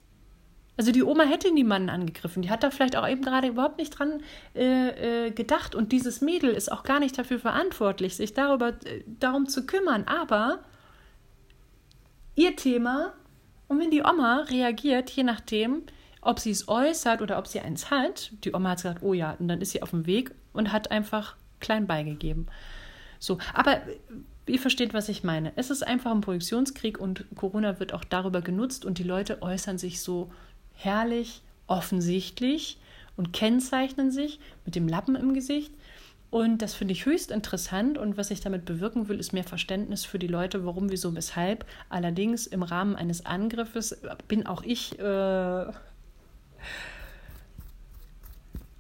also 0.78 0.92
die 0.92 1.04
Oma 1.04 1.24
hätte 1.24 1.54
niemanden 1.54 1.90
angegriffen. 1.90 2.42
Die 2.42 2.50
hat 2.50 2.64
da 2.64 2.72
vielleicht 2.72 2.96
auch 2.96 3.08
eben 3.08 3.22
gerade 3.22 3.50
überhaupt 3.50 3.78
nicht 3.78 3.92
dran 3.92 4.22
äh, 4.56 5.28
äh, 5.28 5.32
gedacht. 5.32 5.76
Und 5.76 5.92
dieses 5.92 6.22
Mädel 6.22 6.52
ist 6.52 6.72
auch 6.72 6.84
gar 6.84 7.00
nicht 7.00 7.18
dafür 7.18 7.40
verantwortlich, 7.40 8.16
sich 8.16 8.34
darüber 8.34 8.70
äh, 8.70 9.04
darum 9.20 9.48
zu 9.48 9.66
kümmern. 9.66 10.06
Aber 10.06 10.60
ihr 12.36 12.56
Thema. 12.56 13.14
Und 13.68 13.80
wenn 13.80 13.92
die 13.92 14.02
Oma 14.02 14.46
reagiert, 14.50 15.10
je 15.12 15.24
nachdem, 15.24 15.84
ob 16.22 16.40
sie 16.40 16.52
es 16.52 16.68
äußert 16.68 17.22
oder 17.22 17.38
ob 17.38 17.48
sie 17.48 17.60
eins 17.60 17.90
hat, 17.90 18.32
die 18.44 18.54
Oma 18.54 18.72
hat 18.72 18.80
gesagt, 18.80 19.04
oh 19.04 19.14
ja, 19.14 19.36
und 19.40 19.48
dann 19.48 19.62
ist 19.62 19.72
sie 19.72 19.82
auf 19.82 19.92
dem 19.92 20.06
Weg 20.06 20.32
und 20.54 20.72
hat 20.72 20.92
einfach 20.92 21.36
klein 21.60 21.88
beigegeben. 21.88 22.48
So, 23.20 23.38
aber 23.54 23.82
ihr 24.48 24.60
versteht, 24.60 24.94
was 24.94 25.10
ich 25.10 25.24
meine. 25.24 25.54
Es 25.56 25.70
ist 25.70 25.86
einfach 25.86 26.12
ein 26.12 26.22
Projektionskrieg 26.22 27.00
und 27.00 27.26
Corona 27.36 27.80
wird 27.80 27.94
auch 27.94 28.04
darüber 28.04 28.42
genutzt 28.42 28.84
und 28.84 28.98
die 28.98 29.04
Leute 29.04 29.42
äußern 29.42 29.78
sich 29.78 30.02
so 30.02 30.32
herrlich, 30.84 31.42
offensichtlich 31.68 32.78
und 33.18 33.34
kennzeichnen 33.34 34.12
sich 34.12 34.40
mit 34.66 34.76
dem 34.76 34.88
Lappen 34.88 35.16
im 35.16 35.34
Gesicht. 35.34 35.72
Und 36.30 36.62
das 36.62 36.74
finde 36.74 36.94
ich 36.94 37.06
höchst 37.06 37.30
interessant. 37.30 37.98
Und 37.98 38.16
was 38.18 38.32
ich 38.32 38.40
damit 38.40 38.64
bewirken 38.66 39.10
will, 39.10 39.20
ist 39.20 39.34
mehr 39.34 39.44
Verständnis 39.44 40.06
für 40.06 40.18
die 40.18 40.28
Leute, 40.28 40.66
warum, 40.66 40.90
wieso, 40.90 41.14
weshalb. 41.14 41.66
Allerdings 41.90 42.48
im 42.48 42.64
Rahmen 42.64 42.96
eines 42.96 43.26
Angriffes 43.26 44.02
bin 44.30 44.48
auch 44.48 44.64
ich 44.64 44.98
äh, 44.98 45.66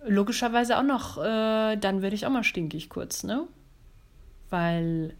logischerweise 0.08 0.78
auch 0.78 0.84
noch, 0.84 1.18
äh, 1.18 1.76
dann 1.76 2.02
werde 2.02 2.16
ich 2.16 2.26
auch 2.26 2.32
mal 2.32 2.46
stinkig 2.46 2.90
kurz, 2.90 3.24
ne? 3.24 3.44
Weil 4.50 5.14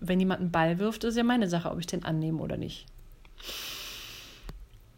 wenn 0.00 0.20
jemand 0.20 0.40
einen 0.40 0.52
Ball 0.52 0.78
wirft, 0.78 1.04
ist 1.04 1.16
ja 1.16 1.24
meine 1.24 1.48
Sache, 1.48 1.70
ob 1.70 1.78
ich 1.78 1.86
den 1.86 2.04
annehme 2.04 2.40
oder 2.40 2.56
nicht. 2.56 2.86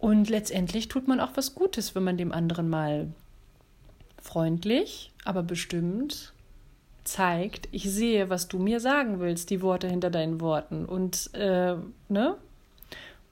Und 0.00 0.30
letztendlich 0.30 0.88
tut 0.88 1.08
man 1.08 1.20
auch 1.20 1.32
was 1.34 1.54
Gutes, 1.54 1.94
wenn 1.94 2.04
man 2.04 2.16
dem 2.16 2.32
anderen 2.32 2.70
mal 2.70 3.08
freundlich, 4.20 5.12
aber 5.24 5.42
bestimmt 5.42 6.32
zeigt, 7.04 7.68
ich 7.70 7.90
sehe, 7.90 8.30
was 8.30 8.48
du 8.48 8.58
mir 8.58 8.80
sagen 8.80 9.20
willst, 9.20 9.50
die 9.50 9.60
Worte 9.60 9.88
hinter 9.88 10.10
deinen 10.10 10.40
Worten. 10.40 10.86
Und, 10.86 11.34
äh, 11.34 11.74
ne? 12.08 12.36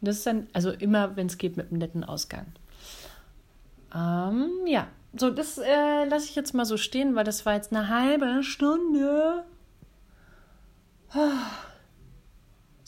Und 0.00 0.07
das 0.07 0.18
ist 0.18 0.26
dann, 0.26 0.46
also 0.52 0.70
immer, 0.70 1.16
wenn 1.16 1.26
es 1.26 1.38
geht, 1.38 1.57
mit 1.57 1.70
einem 1.70 1.78
netten 1.78 2.04
Ausgang. 2.04 2.46
Ähm, 3.94 4.50
ja, 4.66 4.88
so, 5.16 5.31
das 5.31 5.57
äh, 5.57 6.04
lasse 6.04 6.26
ich 6.26 6.37
jetzt 6.37 6.52
mal 6.52 6.66
so 6.66 6.76
stehen, 6.76 7.14
weil 7.14 7.24
das 7.24 7.46
war 7.46 7.54
jetzt 7.54 7.72
eine 7.72 7.88
halbe 7.88 8.42
Stunde. 8.42 9.44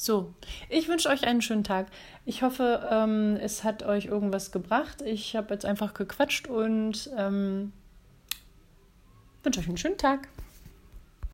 So, 0.02 0.32
ich 0.70 0.88
wünsche 0.88 1.10
euch 1.10 1.24
einen 1.24 1.42
schönen 1.42 1.62
Tag. 1.62 1.88
Ich 2.24 2.42
hoffe, 2.42 2.88
ähm, 2.90 3.36
es 3.36 3.64
hat 3.64 3.82
euch 3.82 4.06
irgendwas 4.06 4.50
gebracht. 4.50 5.02
Ich 5.02 5.36
habe 5.36 5.52
jetzt 5.52 5.66
einfach 5.66 5.92
gequatscht 5.92 6.46
und 6.48 7.10
ähm, 7.18 7.74
wünsche 9.42 9.60
euch 9.60 9.68
einen 9.68 9.76
schönen 9.76 9.98
Tag. 9.98 10.28